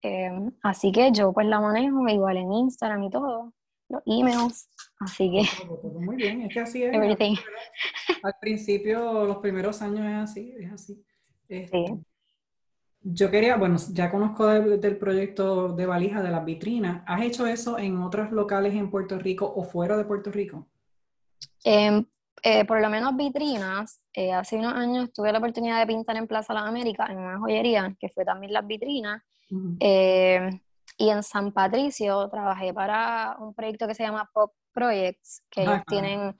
Em, 0.00 0.50
así 0.64 0.90
que 0.90 1.12
yo 1.12 1.32
pues 1.32 1.46
la 1.46 1.60
manejo 1.60 2.08
igual 2.08 2.38
en 2.38 2.52
Instagram 2.52 3.04
y 3.04 3.10
todo, 3.10 3.52
los 3.92 4.02
emails, 4.06 4.68
así 4.98 5.30
que... 5.30 5.66
Muy 6.00 6.16
bien, 6.16 6.42
es 6.42 6.54
que 6.54 6.60
así 6.60 6.82
es. 6.82 6.92
Al 8.22 8.34
principio, 8.40 9.24
los 9.24 9.36
primeros 9.38 9.80
años 9.82 10.00
es 10.00 10.30
así, 10.30 10.54
es 10.58 10.72
así. 10.72 10.94
sí. 10.94 11.04
Este, 11.48 12.02
yo 13.04 13.30
quería, 13.30 13.56
bueno, 13.56 13.76
ya 13.92 14.10
conozco 14.10 14.46
del 14.46 14.96
proyecto 14.96 15.72
de 15.74 15.86
valija 15.86 16.22
de 16.22 16.30
las 16.30 16.44
vitrinas. 16.44 17.02
¿Has 17.06 17.22
hecho 17.22 17.46
eso 17.46 17.78
en 17.78 17.98
otros 17.98 18.30
locales 18.30 18.74
en 18.74 18.90
Puerto 18.90 19.18
Rico 19.18 19.52
o 19.54 19.64
fuera 19.64 19.96
de 19.96 20.04
Puerto 20.04 20.30
Rico? 20.30 20.68
Eh, 21.64 22.04
eh, 22.44 22.64
por 22.64 22.80
lo 22.80 22.88
menos 22.88 23.16
vitrinas. 23.16 24.02
Eh, 24.14 24.32
hace 24.32 24.56
unos 24.56 24.74
años 24.74 25.12
tuve 25.12 25.32
la 25.32 25.38
oportunidad 25.38 25.80
de 25.80 25.86
pintar 25.86 26.16
en 26.16 26.28
Plaza 26.28 26.54
Las 26.54 26.64
Américas, 26.64 27.10
en 27.10 27.18
una 27.18 27.38
joyería, 27.38 27.96
que 27.98 28.08
fue 28.08 28.24
también 28.24 28.52
las 28.52 28.66
vitrinas. 28.66 29.22
Y 30.96 31.10
en 31.10 31.22
San 31.22 31.52
Patricio 31.52 32.28
trabajé 32.28 32.72
para 32.72 33.36
un 33.38 33.54
proyecto 33.54 33.86
que 33.86 33.94
se 33.94 34.02
llama 34.02 34.28
Pop 34.32 34.52
Projects, 34.72 35.42
que 35.50 35.62
ellos 35.62 35.82
tienen, 35.86 36.36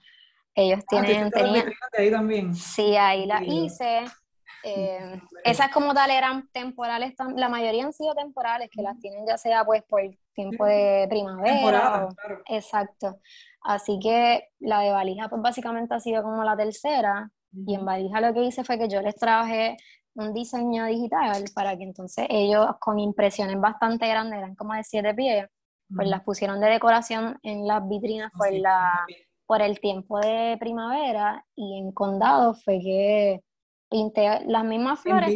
ellos 0.55 0.79
ah, 0.81 0.85
tienen, 0.89 1.31
tenían, 1.31 1.73
ahí 1.97 2.11
también. 2.11 2.55
Sí, 2.55 2.95
ahí 2.95 3.25
la 3.25 3.43
hice. 3.43 4.03
Eh, 4.65 5.19
esas 5.43 5.69
como 5.71 5.93
tal 5.93 6.09
eran 6.09 6.47
temporales, 6.53 7.13
la 7.35 7.49
mayoría 7.49 7.83
han 7.83 7.91
sido 7.91 8.15
temporales, 8.15 8.69
que 8.71 8.81
las 8.81 8.97
tienen 8.97 9.25
ya 9.27 9.37
sea 9.37 9.65
pues 9.65 9.83
por 9.83 9.99
tiempo 10.33 10.65
de 10.65 11.05
primavera. 11.09 12.07
Exacto. 12.47 13.19
Así 13.61 13.99
que 14.01 14.47
la 14.59 14.79
de 14.79 14.91
valija 14.91 15.27
pues 15.27 15.41
básicamente 15.41 15.93
ha 15.93 15.99
sido 15.99 16.23
como 16.23 16.45
la 16.45 16.55
tercera. 16.55 17.29
Y 17.67 17.75
en 17.75 17.85
valija 17.85 18.21
lo 18.21 18.33
que 18.33 18.43
hice 18.43 18.63
fue 18.63 18.79
que 18.79 18.87
yo 18.87 19.01
les 19.01 19.15
traje 19.15 19.75
un 20.15 20.33
diseño 20.33 20.85
digital 20.85 21.45
para 21.53 21.77
que 21.77 21.83
entonces 21.83 22.27
ellos 22.29 22.67
con 22.79 22.99
impresiones 22.99 23.59
bastante 23.59 24.07
grandes, 24.07 24.39
eran 24.39 24.55
como 24.55 24.73
de 24.73 24.83
siete 24.83 25.13
pies, 25.13 25.47
pues 25.95 26.07
las 26.07 26.23
pusieron 26.23 26.59
de 26.59 26.69
decoración 26.69 27.37
en 27.43 27.67
las 27.67 27.87
vitrinas 27.87 28.31
por, 28.37 28.51
la, 28.51 29.05
por 29.45 29.61
el 29.61 29.79
tiempo 29.79 30.19
de 30.19 30.57
primavera 30.59 31.45
y 31.55 31.77
en 31.77 31.91
condado 31.91 32.53
fue 32.53 32.79
que 32.79 33.41
pinté 33.89 34.43
las 34.47 34.65
mismas 34.65 34.99
flores, 35.01 35.35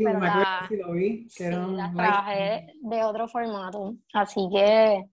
pero 1.38 1.68
las 1.68 1.94
trabajé 1.94 2.74
de 2.82 3.04
otro 3.04 3.28
formato. 3.28 3.96
Así 4.14 4.50
que 4.52 5.06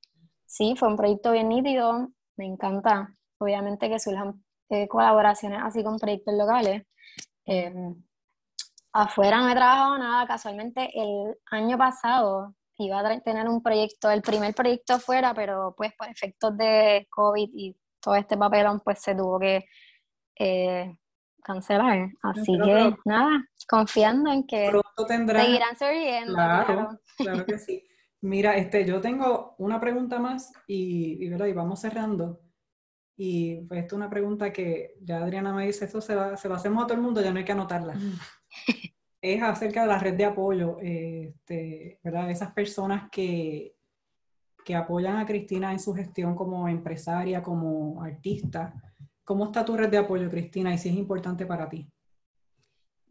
sí, 0.46 0.74
fue 0.76 0.88
un 0.88 0.96
proyecto 0.96 1.32
bien 1.32 1.48
nítido, 1.48 2.08
me 2.36 2.46
encanta. 2.46 3.14
Obviamente 3.38 3.90
que 3.90 3.98
surjan 3.98 4.42
eh, 4.70 4.88
colaboraciones 4.88 5.60
así 5.62 5.84
con 5.84 5.98
proyectos 5.98 6.34
locales. 6.34 6.84
Em, 7.44 7.94
afuera 8.94 9.40
no 9.40 9.50
he 9.50 9.54
trabajado 9.54 9.98
nada, 9.98 10.26
casualmente 10.26 10.88
el 10.94 11.34
año 11.50 11.76
pasado 11.76 12.54
iba 12.78 13.00
a 13.00 13.20
tener 13.20 13.48
un 13.48 13.62
proyecto, 13.62 14.10
el 14.10 14.22
primer 14.22 14.54
proyecto 14.54 14.98
fuera, 14.98 15.34
pero 15.34 15.74
pues 15.76 15.92
por 15.98 16.08
efectos 16.08 16.56
de 16.56 17.06
COVID 17.10 17.50
y 17.54 17.76
todo 18.00 18.14
este 18.14 18.36
papelón, 18.36 18.80
pues 18.80 19.02
se 19.02 19.14
tuvo 19.14 19.38
que 19.38 19.64
eh, 20.38 20.96
cancelar. 21.42 22.08
Así 22.22 22.56
que 22.62 22.94
nada, 23.04 23.44
confiando 23.68 24.30
en 24.30 24.46
que 24.46 24.68
pronto 24.70 25.06
seguirán 25.06 25.76
sonriendo. 25.76 26.34
Claro, 26.34 27.00
claro, 27.16 27.46
que 27.46 27.58
sí. 27.58 27.84
Mira, 28.20 28.56
este, 28.56 28.86
yo 28.86 29.00
tengo 29.00 29.54
una 29.58 29.80
pregunta 29.80 30.18
más 30.18 30.52
y, 30.66 31.24
y, 31.24 31.34
y 31.34 31.52
vamos 31.52 31.80
cerrando. 31.80 32.40
Y 33.16 33.60
pues 33.66 33.80
esta 33.80 33.94
es 33.94 33.98
una 33.98 34.10
pregunta 34.10 34.52
que 34.52 34.94
ya 35.00 35.18
Adriana 35.18 35.52
me 35.52 35.66
dice, 35.66 35.84
esto 35.84 36.00
se, 36.00 36.14
va, 36.14 36.36
se 36.36 36.48
lo 36.48 36.54
hacemos 36.54 36.82
a 36.82 36.86
todo 36.86 36.96
el 36.96 37.02
mundo, 37.02 37.20
ya 37.20 37.32
no 37.32 37.38
hay 37.38 37.44
que 37.44 37.52
anotarla. 37.52 37.94
es 39.20 39.42
acerca 39.42 39.82
de 39.82 39.88
la 39.88 39.98
red 39.98 40.14
de 40.14 40.24
apoyo, 40.24 40.78
este, 40.80 41.98
¿verdad? 42.02 42.30
Esas 42.30 42.52
personas 42.52 43.10
que, 43.10 43.74
que 44.64 44.74
apoyan 44.74 45.16
a 45.16 45.26
Cristina 45.26 45.72
en 45.72 45.80
su 45.80 45.94
gestión 45.94 46.34
como 46.34 46.68
empresaria, 46.68 47.42
como 47.42 48.02
artista 48.02 48.74
¿Cómo 49.24 49.46
está 49.46 49.64
tu 49.64 49.74
red 49.74 49.88
de 49.88 49.96
apoyo, 49.96 50.28
Cristina, 50.28 50.74
y 50.74 50.76
si 50.78 50.90
es 50.90 50.96
importante 50.96 51.46
para 51.46 51.68
ti? 51.68 51.88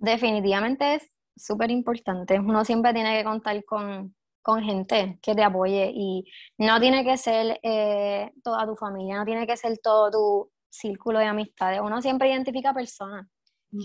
definitivamente 0.03 0.95
es 0.95 1.09
súper 1.35 1.71
importante. 1.71 2.37
Uno 2.37 2.65
siempre 2.65 2.93
tiene 2.93 3.17
que 3.17 3.23
contar 3.23 3.63
con, 3.63 4.13
gente 4.61 5.17
que 5.21 5.33
te 5.33 5.41
apoye 5.41 5.89
y 5.95 6.25
no 6.57 6.77
tiene 6.81 7.05
que 7.05 7.15
ser 7.15 7.57
eh, 7.63 8.29
toda 8.43 8.65
tu 8.65 8.75
familia, 8.75 9.15
no 9.15 9.23
tiene 9.23 9.47
que 9.47 9.55
ser 9.55 9.77
todo 9.81 10.11
tu 10.11 10.51
círculo 10.69 11.19
de 11.19 11.25
amistades. 11.27 11.79
Uno 11.81 12.01
siempre 12.01 12.29
identifica 12.29 12.73
personas 12.73 13.25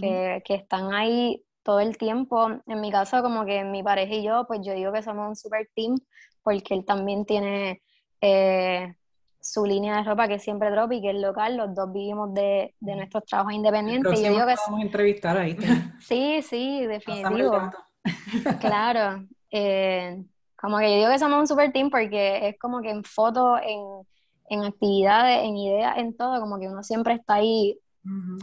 que, 0.01 0.43
que, 0.45 0.57
están 0.57 0.93
ahí 0.93 1.45
todo 1.69 1.81
el 1.81 1.99
tiempo. 1.99 2.49
En 2.67 2.81
mi 2.81 2.91
caso, 2.91 3.21
como 3.21 3.45
que 3.45 3.63
mi 3.63 3.83
pareja 3.83 4.15
y 4.15 4.23
yo, 4.23 4.47
pues 4.49 4.61
yo 4.65 4.73
digo 4.73 4.91
que 4.91 5.03
somos 5.03 5.29
un 5.29 5.37
super 5.37 5.69
team 5.77 5.99
porque 6.43 6.73
él 6.73 6.87
también 6.87 7.27
tiene 7.27 7.83
eh, 8.23 8.95
su 9.39 9.67
línea 9.67 9.99
de 9.99 10.05
ropa 10.05 10.29
que 10.29 10.39
siempre 10.39 10.71
drop 10.71 10.93
y 10.93 11.03
que 11.03 11.11
es 11.11 11.17
local, 11.17 11.59
los 11.59 11.75
dos 11.75 11.93
vivimos 11.93 12.33
de, 12.33 12.75
de 12.81 12.97
nuestros 12.97 13.23
trabajos 13.27 13.53
independientes. 13.53 14.19
Y 14.19 14.25
yo 14.25 14.31
digo 14.31 14.47
que 14.47 14.55
vamos 14.67 14.81
a 14.81 14.83
entrevistar 14.83 15.37
ahí. 15.37 15.59
sí, 16.01 16.41
sí, 16.41 16.87
definitivo. 16.87 17.71
claro. 18.63 19.27
Eh, 19.51 20.25
como 20.57 20.79
que 20.79 20.91
yo 20.91 20.97
digo 20.97 21.11
que 21.11 21.19
somos 21.19 21.39
un 21.39 21.47
super 21.47 21.71
team 21.71 21.91
porque 21.91 22.49
es 22.49 22.59
como 22.59 22.81
que 22.81 22.89
en 22.89 23.05
fotos, 23.05 23.61
en, 23.63 24.07
en 24.49 24.65
actividades, 24.65 25.45
en 25.45 25.55
ideas, 25.59 25.99
en 25.99 26.17
todo, 26.17 26.41
como 26.41 26.59
que 26.59 26.67
uno 26.67 26.83
siempre 26.83 27.13
está 27.13 27.35
ahí 27.35 27.79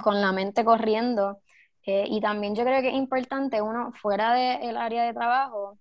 con 0.04 0.22
la 0.22 0.32
mente 0.32 0.64
corriendo. 0.64 1.40
Eh, 1.86 2.06
y 2.10 2.20
también 2.20 2.56
yo 2.56 2.64
creo 2.64 2.82
que 2.82 2.90
es 2.90 2.96
importante 2.96 3.62
uno 3.62 3.92
fuera 4.02 4.34
del 4.34 4.76
área 4.76 5.04
de 5.04 5.14
trabajo, 5.14 5.78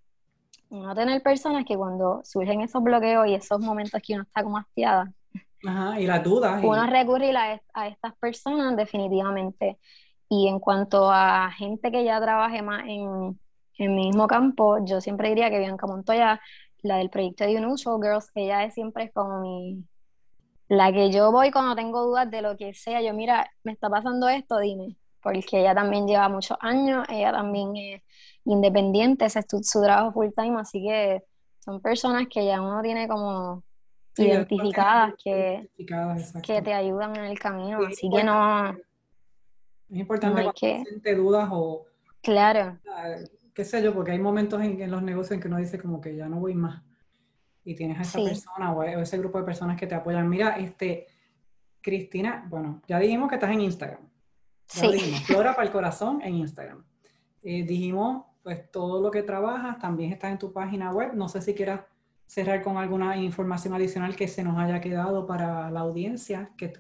no 0.70 0.94
tener 0.94 1.22
personas 1.22 1.64
que 1.64 1.76
cuando 1.76 2.20
surgen 2.24 2.60
esos 2.60 2.82
bloqueos 2.82 3.26
y 3.26 3.34
esos 3.34 3.60
momentos 3.60 4.02
que 4.02 4.14
uno 4.14 4.24
está 4.24 4.42
como 4.42 4.58
hastiada, 4.58 5.10
Ajá, 5.66 5.98
y 5.98 6.06
las 6.06 6.22
dudas. 6.22 6.62
Uno 6.62 6.86
recurrir 6.86 7.34
a, 7.36 7.60
a, 7.72 7.88
estas 7.88 8.14
personas 8.16 8.76
definitivamente. 8.76 9.78
Y 10.28 10.48
en 10.48 10.58
cuanto 10.58 11.10
a 11.10 11.50
gente 11.52 11.90
que 11.90 12.04
ya 12.04 12.20
trabaje 12.20 12.60
más 12.60 12.82
en, 12.86 13.38
en 13.78 13.90
el 13.90 13.96
mismo 13.96 14.26
campo, 14.26 14.84
yo 14.84 15.00
siempre 15.00 15.28
diría 15.28 15.50
que 15.50 15.58
Bianca 15.58 15.86
Montoya, 15.86 16.40
la 16.82 16.96
del 16.96 17.10
proyecto 17.10 17.44
de 17.44 17.56
Unusual 17.56 18.00
Girls, 18.02 18.30
ella 18.34 18.64
es 18.64 18.74
siempre 18.74 19.10
como 19.12 19.40
mi... 19.40 19.84
La 20.68 20.92
que 20.92 21.10
yo 21.10 21.30
voy 21.30 21.50
cuando 21.50 21.74
tengo 21.74 22.02
dudas 22.02 22.30
de 22.30 22.42
lo 22.42 22.56
que 22.56 22.74
sea, 22.74 23.02
yo 23.02 23.12
mira, 23.14 23.50
me 23.64 23.72
está 23.72 23.88
pasando 23.90 24.28
esto, 24.28 24.58
dime, 24.58 24.96
porque 25.24 25.60
ella 25.60 25.74
también 25.74 26.06
lleva 26.06 26.28
muchos 26.28 26.58
años, 26.60 27.06
ella 27.08 27.32
también 27.32 27.74
es 27.74 28.02
independiente, 28.44 29.24
ese 29.24 29.38
es 29.38 29.46
su, 29.48 29.82
trabajo 29.82 30.12
full 30.12 30.28
time, 30.36 30.60
así 30.60 30.82
que 30.82 31.22
son 31.60 31.80
personas 31.80 32.26
que 32.30 32.44
ya 32.44 32.60
uno 32.60 32.82
tiene 32.82 33.08
como 33.08 33.64
identificadas 34.18 35.14
que, 35.24 35.70
que 36.42 36.62
te 36.62 36.74
ayudan 36.74 37.16
en 37.16 37.24
el 37.24 37.38
camino, 37.38 37.78
así 37.86 38.10
que 38.10 38.22
no... 38.22 38.68
Es 39.88 39.98
importante 39.98 40.44
que 40.60 40.84
siente 40.84 41.14
dudas 41.14 41.48
o... 41.50 41.86
Claro. 42.22 42.78
Qué 43.54 43.64
sé 43.64 43.82
yo, 43.82 43.94
porque 43.94 44.10
hay 44.12 44.18
momentos 44.18 44.60
en, 44.62 44.90
los 44.90 45.02
negocios 45.02 45.32
en 45.32 45.40
que 45.40 45.48
uno 45.48 45.56
dice 45.56 45.80
como 45.80 46.02
que 46.02 46.14
ya 46.14 46.28
no 46.28 46.38
voy 46.38 46.54
más 46.54 46.82
y 47.64 47.74
tienes 47.74 47.98
a 47.98 48.02
esa 48.02 48.18
persona 48.18 48.72
o, 48.72 48.82
ese 48.82 49.16
grupo 49.16 49.38
de 49.38 49.44
personas 49.44 49.80
que 49.80 49.86
te 49.86 49.94
apoyan. 49.94 50.28
Mira, 50.28 50.58
este, 50.58 51.06
Cristina, 51.80 52.44
bueno, 52.50 52.82
ya 52.86 52.98
dijimos 52.98 53.30
que 53.30 53.36
estás 53.36 53.50
en 53.50 53.62
Instagram. 53.62 54.13
Sí. 54.66 55.14
Flora 55.26 55.54
para 55.54 55.66
el 55.66 55.72
corazón 55.72 56.20
en 56.22 56.36
Instagram. 56.36 56.84
Eh, 57.42 57.64
dijimos 57.64 58.24
pues 58.42 58.70
todo 58.70 59.00
lo 59.00 59.10
que 59.10 59.22
trabajas 59.22 59.78
también 59.78 60.12
está 60.12 60.30
en 60.30 60.38
tu 60.38 60.52
página 60.52 60.92
web. 60.92 61.14
No 61.14 61.28
sé 61.28 61.40
si 61.40 61.54
quieras 61.54 61.80
cerrar 62.26 62.62
con 62.62 62.76
alguna 62.76 63.16
información 63.16 63.74
adicional 63.74 64.14
que 64.16 64.28
se 64.28 64.44
nos 64.44 64.58
haya 64.58 64.80
quedado 64.80 65.26
para 65.26 65.70
la 65.70 65.80
audiencia, 65.80 66.50
que, 66.56 66.72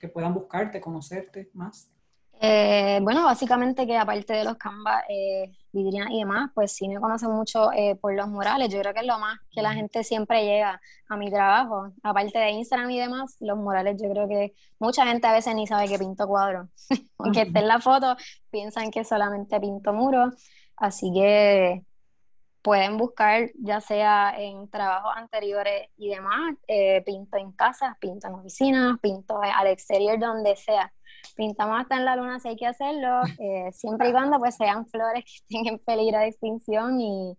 que, 0.00 0.08
puedan 0.08 0.34
buscarte, 0.34 0.80
conocerte 0.80 1.50
más. 1.54 1.92
Eh, 2.40 2.98
bueno, 3.02 3.24
básicamente 3.24 3.86
que 3.86 3.96
aparte 3.96 4.34
de 4.34 4.44
los 4.44 4.56
Canva, 4.56 5.04
eh, 5.08 5.52
vidrinas 5.72 6.10
y 6.10 6.18
demás, 6.18 6.50
pues 6.54 6.72
sí 6.72 6.88
me 6.88 7.00
conocen 7.00 7.30
mucho 7.30 7.72
eh, 7.72 7.96
por 7.96 8.14
los 8.14 8.28
murales. 8.28 8.68
Yo 8.68 8.80
creo 8.80 8.92
que 8.92 9.00
es 9.00 9.06
lo 9.06 9.18
más 9.18 9.38
que 9.50 9.62
la 9.62 9.72
gente 9.72 10.04
siempre 10.04 10.44
llega 10.44 10.80
a 11.08 11.16
mi 11.16 11.30
trabajo. 11.30 11.92
Aparte 12.02 12.38
de 12.38 12.50
Instagram 12.50 12.90
y 12.90 13.00
demás, 13.00 13.36
los 13.40 13.56
murales 13.56 14.00
yo 14.02 14.10
creo 14.10 14.28
que 14.28 14.54
mucha 14.78 15.06
gente 15.06 15.26
a 15.26 15.32
veces 15.32 15.54
ni 15.54 15.66
sabe 15.66 15.88
que 15.88 15.98
pinto 15.98 16.26
cuadros. 16.26 16.68
Aunque 17.18 17.42
esté 17.42 17.60
en 17.60 17.68
la 17.68 17.80
foto, 17.80 18.16
piensan 18.50 18.90
que 18.90 19.04
solamente 19.04 19.58
pinto 19.60 19.92
muros. 19.92 20.34
Así 20.76 21.10
que 21.14 21.82
pueden 22.66 22.96
buscar 22.98 23.50
ya 23.60 23.80
sea 23.80 24.34
en 24.36 24.68
trabajos 24.68 25.12
anteriores 25.14 25.88
y 25.96 26.08
demás, 26.08 26.56
eh, 26.66 27.00
pinto 27.06 27.36
en 27.38 27.52
casas, 27.52 27.96
pinto 28.00 28.26
en 28.26 28.34
oficinas, 28.34 28.98
pinto 29.00 29.40
al 29.40 29.68
exterior, 29.68 30.18
donde 30.18 30.56
sea. 30.56 30.92
Pintamos 31.34 31.80
hasta 31.80 31.96
en 31.96 32.04
la 32.04 32.16
luna 32.16 32.38
si 32.38 32.48
hay 32.48 32.56
que 32.56 32.66
hacerlo, 32.66 33.20
eh, 33.38 33.70
siempre 33.72 34.08
y 34.08 34.12
cuando 34.12 34.38
pues 34.38 34.56
sean 34.56 34.86
flores 34.86 35.24
que 35.24 35.56
estén 35.56 35.66
en 35.66 35.78
peligro 35.78 36.18
de 36.18 36.28
extinción 36.28 37.00
y, 37.00 37.36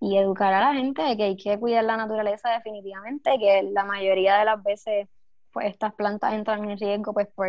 y 0.00 0.16
educar 0.16 0.52
a 0.54 0.60
la 0.60 0.74
gente 0.74 1.02
de 1.02 1.16
que 1.16 1.24
hay 1.24 1.36
que 1.36 1.58
cuidar 1.58 1.84
la 1.84 1.96
naturaleza 1.96 2.50
definitivamente, 2.50 3.38
que 3.38 3.62
la 3.72 3.84
mayoría 3.84 4.38
de 4.38 4.44
las 4.44 4.62
veces 4.62 5.08
pues 5.52 5.66
estas 5.66 5.94
plantas 5.94 6.34
entran 6.34 6.68
en 6.68 6.78
riesgo 6.78 7.12
pues 7.12 7.28
por 7.34 7.48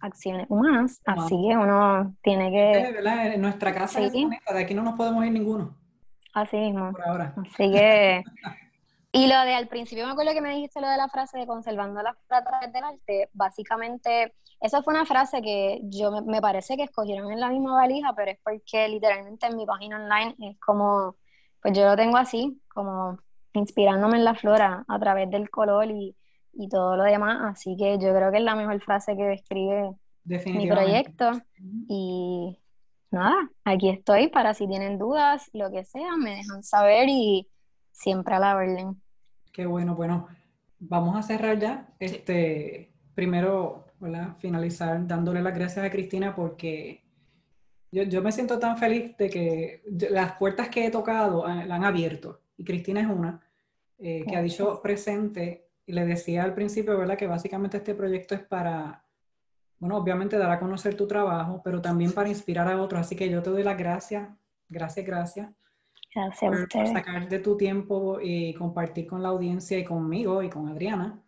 acciones 0.00 0.46
humanas, 0.48 1.00
así 1.04 1.34
que 1.34 1.56
uno 1.56 2.14
tiene 2.22 2.50
que... 2.50 3.34
En 3.34 3.40
nuestra 3.40 3.74
casa 3.74 4.00
de 4.00 4.60
aquí 4.60 4.74
no 4.74 4.82
nos 4.82 4.94
podemos 4.94 5.24
ir 5.24 5.32
ninguno. 5.32 5.76
Así 6.34 6.56
mismo. 6.56 6.92
Por 6.92 7.02
ahora. 7.02 7.34
Así 7.36 7.70
que... 7.70 8.22
y 9.16 9.26
lo 9.26 9.40
de 9.42 9.54
al 9.54 9.68
principio 9.68 10.06
me 10.06 10.12
acuerdo 10.12 10.32
que 10.32 10.40
me 10.40 10.54
dijiste 10.54 10.80
lo 10.80 10.88
de 10.88 10.96
la 10.96 11.08
frase 11.08 11.38
de 11.38 11.46
conservando 11.46 12.02
las 12.02 12.16
plata 12.28 12.60
del 12.72 12.84
arte, 12.84 13.30
básicamente, 13.32 14.34
esa 14.60 14.82
fue 14.82 14.94
una 14.94 15.06
frase 15.06 15.42
que 15.42 15.80
yo 15.84 16.10
me, 16.22 16.40
parece 16.40 16.76
que 16.76 16.84
escogieron 16.84 17.32
en 17.32 17.40
la 17.40 17.50
misma 17.50 17.74
valija, 17.74 18.14
pero 18.14 18.30
es 18.30 18.38
porque 18.42 18.88
literalmente 18.88 19.46
en 19.46 19.56
mi 19.56 19.66
página 19.66 19.96
online 19.96 20.34
es 20.50 20.58
como, 20.60 21.16
pues 21.60 21.76
yo 21.76 21.84
lo 21.84 21.96
tengo 21.96 22.16
así, 22.16 22.60
como 22.68 23.18
inspirándome 23.52 24.18
en 24.18 24.24
la 24.24 24.34
flora 24.34 24.84
a 24.86 24.98
través 24.98 25.30
del 25.30 25.50
color 25.50 25.90
y 25.90 26.14
y 26.58 26.68
todo 26.68 26.96
lo 26.96 27.04
demás. 27.04 27.38
Así 27.42 27.76
que 27.76 27.98
yo 27.98 28.14
creo 28.14 28.30
que 28.30 28.38
es 28.38 28.44
la 28.44 28.56
mejor 28.56 28.80
frase 28.80 29.16
que 29.16 29.24
describe 29.24 29.90
mi 30.24 30.68
proyecto. 30.68 31.32
Y 31.88 32.58
nada, 33.10 33.50
aquí 33.64 33.90
estoy 33.90 34.28
para 34.28 34.54
si 34.54 34.66
tienen 34.66 34.98
dudas, 34.98 35.48
lo 35.52 35.70
que 35.70 35.84
sea, 35.84 36.16
me 36.16 36.36
dejan 36.36 36.62
saber 36.62 37.08
y 37.08 37.48
siempre 37.92 38.34
a 38.34 38.38
la 38.38 38.56
orden. 38.56 39.00
Qué 39.56 39.64
bueno, 39.64 39.94
bueno, 39.94 40.28
vamos 40.78 41.16
a 41.16 41.22
cerrar 41.22 41.58
ya. 41.58 41.88
Este, 41.98 42.92
primero, 43.14 43.86
finalizar 44.38 45.06
dándole 45.06 45.40
las 45.40 45.54
gracias 45.54 45.82
a 45.82 45.90
Cristina 45.90 46.36
porque 46.36 47.02
yo, 47.90 48.02
yo, 48.02 48.20
me 48.20 48.32
siento 48.32 48.58
tan 48.58 48.76
feliz 48.76 49.16
de 49.16 49.30
que 49.30 49.82
las 50.10 50.32
puertas 50.32 50.68
que 50.68 50.84
he 50.84 50.90
tocado 50.90 51.46
ah, 51.46 51.64
la 51.64 51.76
han 51.76 51.84
abierto 51.84 52.42
y 52.58 52.64
Cristina 52.64 53.00
es 53.00 53.06
una 53.06 53.40
eh, 53.96 54.26
que 54.28 54.36
ha 54.36 54.42
dicho 54.42 54.82
presente 54.82 55.70
y 55.86 55.92
le 55.92 56.04
decía 56.04 56.44
al 56.44 56.52
principio, 56.52 56.98
¿verdad? 56.98 57.16
Que 57.16 57.26
básicamente 57.26 57.78
este 57.78 57.94
proyecto 57.94 58.34
es 58.34 58.42
para, 58.42 59.06
bueno, 59.78 59.96
obviamente 59.96 60.36
dar 60.36 60.50
a 60.50 60.60
conocer 60.60 60.94
tu 60.98 61.06
trabajo, 61.06 61.62
pero 61.64 61.80
también 61.80 62.12
para 62.12 62.28
inspirar 62.28 62.68
a 62.68 62.78
otros. 62.78 63.00
Así 63.00 63.16
que 63.16 63.30
yo 63.30 63.42
te 63.42 63.48
doy 63.48 63.62
las 63.62 63.78
gracias, 63.78 64.28
gracias, 64.68 65.06
gracias. 65.06 65.48
Gracias 66.16 66.66
por, 66.72 66.86
sacar 66.88 67.28
de 67.28 67.40
tu 67.40 67.58
tiempo 67.58 68.18
y 68.22 68.54
compartir 68.54 69.06
con 69.06 69.22
la 69.22 69.28
audiencia 69.28 69.78
y 69.78 69.84
conmigo 69.84 70.42
y 70.42 70.48
con 70.48 70.66
Adriana 70.66 71.22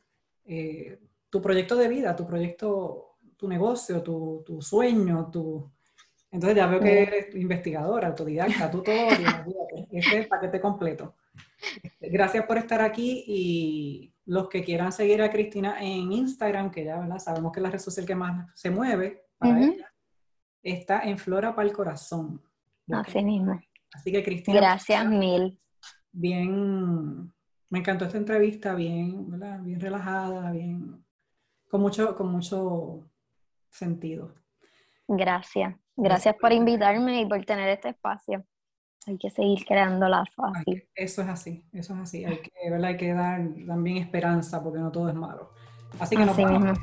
eh, 0.47 0.99
tu 1.29 1.43
proyecto 1.43 1.77
de 1.77 1.89
vida, 1.89 2.17
tu 2.17 2.27
proyecto, 2.27 3.19
tu 3.37 3.47
negocio, 3.47 4.03
tu, 4.03 4.43
tu 4.47 4.63
sueño, 4.63 5.31
tu... 5.31 5.71
Entonces 6.31 6.57
ya 6.57 6.67
veo 6.67 6.81
que 6.81 7.03
eres 7.03 7.35
investigadora, 7.35 8.09
autodidacta, 8.09 8.71
tú 8.71 8.83
todo, 8.83 8.95
este 8.95 9.99
es 9.99 10.13
el 10.15 10.27
paquete 10.27 10.59
completo. 10.59 11.17
Gracias 12.01 12.47
por 12.47 12.57
estar 12.57 12.81
aquí 12.81 13.25
y 13.27 14.15
los 14.25 14.49
que 14.49 14.65
quieran 14.65 14.91
seguir 14.91 15.21
a 15.21 15.31
Cristina 15.31 15.83
en 15.83 16.13
Instagram, 16.13 16.71
que 16.71 16.85
ya 16.85 16.99
¿verdad? 16.99 17.19
sabemos 17.19 17.53
que 17.53 17.61
es 17.61 17.63
la 17.63 17.71
red 17.71 17.79
social 17.79 18.07
que 18.07 18.15
más 18.15 18.51
se 18.55 18.71
mueve 18.71 19.27
para 19.37 19.61
ella, 19.63 19.93
está 20.63 21.01
en 21.01 21.19
Flora 21.19 21.55
para 21.55 21.69
el 21.69 21.75
Corazón. 21.75 22.43
Así 22.91 23.23
mismo. 23.23 23.61
Así 23.93 24.13
que 24.13 24.23
Cristina. 24.23 24.61
Gracias 24.61 25.07
mil. 25.07 25.59
Bien, 26.13 27.33
me 27.71 27.79
encantó 27.79 28.05
esta 28.05 28.19
entrevista, 28.19 28.75
bien, 28.75 29.31
¿verdad? 29.31 29.61
bien 29.61 29.81
relajada, 29.81 30.51
bien, 30.53 31.05
con 31.69 31.81
mucho, 31.81 32.17
con 32.17 32.31
mucho 32.33 33.09
sentido. 33.71 34.35
Gracias. 35.07 35.75
Gracias 35.97 36.37
por 36.41 36.53
invitarme 36.53 37.23
y 37.23 37.27
por 37.27 37.45
tener 37.45 37.69
este 37.71 37.91
espacio 37.91 38.45
hay 39.09 39.19
que 39.19 39.31
seguir 39.31 39.65
creando 39.65 40.09
lazos 40.09 40.45
así. 40.55 40.83
Eso 40.95 41.23
es 41.23 41.29
así, 41.29 41.65
eso 41.73 41.95
es 41.95 42.01
así. 42.01 42.25
Hay 42.25 42.39
que, 42.39 42.51
hay 42.85 42.97
que 42.97 43.13
dar 43.13 43.41
también 43.67 43.99
esperanza 43.99 44.63
porque 44.63 44.79
no 44.79 44.93
todo 44.93 45.09
es 45.09 45.15
malo. 45.15 45.53
Así 45.99 46.17
que 46.17 46.25
nos 46.25 46.37
vamos. 46.37 46.79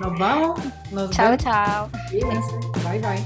Nos 0.00 0.18
vamos. 0.18 0.60
chao, 1.10 1.36
chao. 1.36 1.88
Bye, 2.84 2.98
bye. 2.98 3.24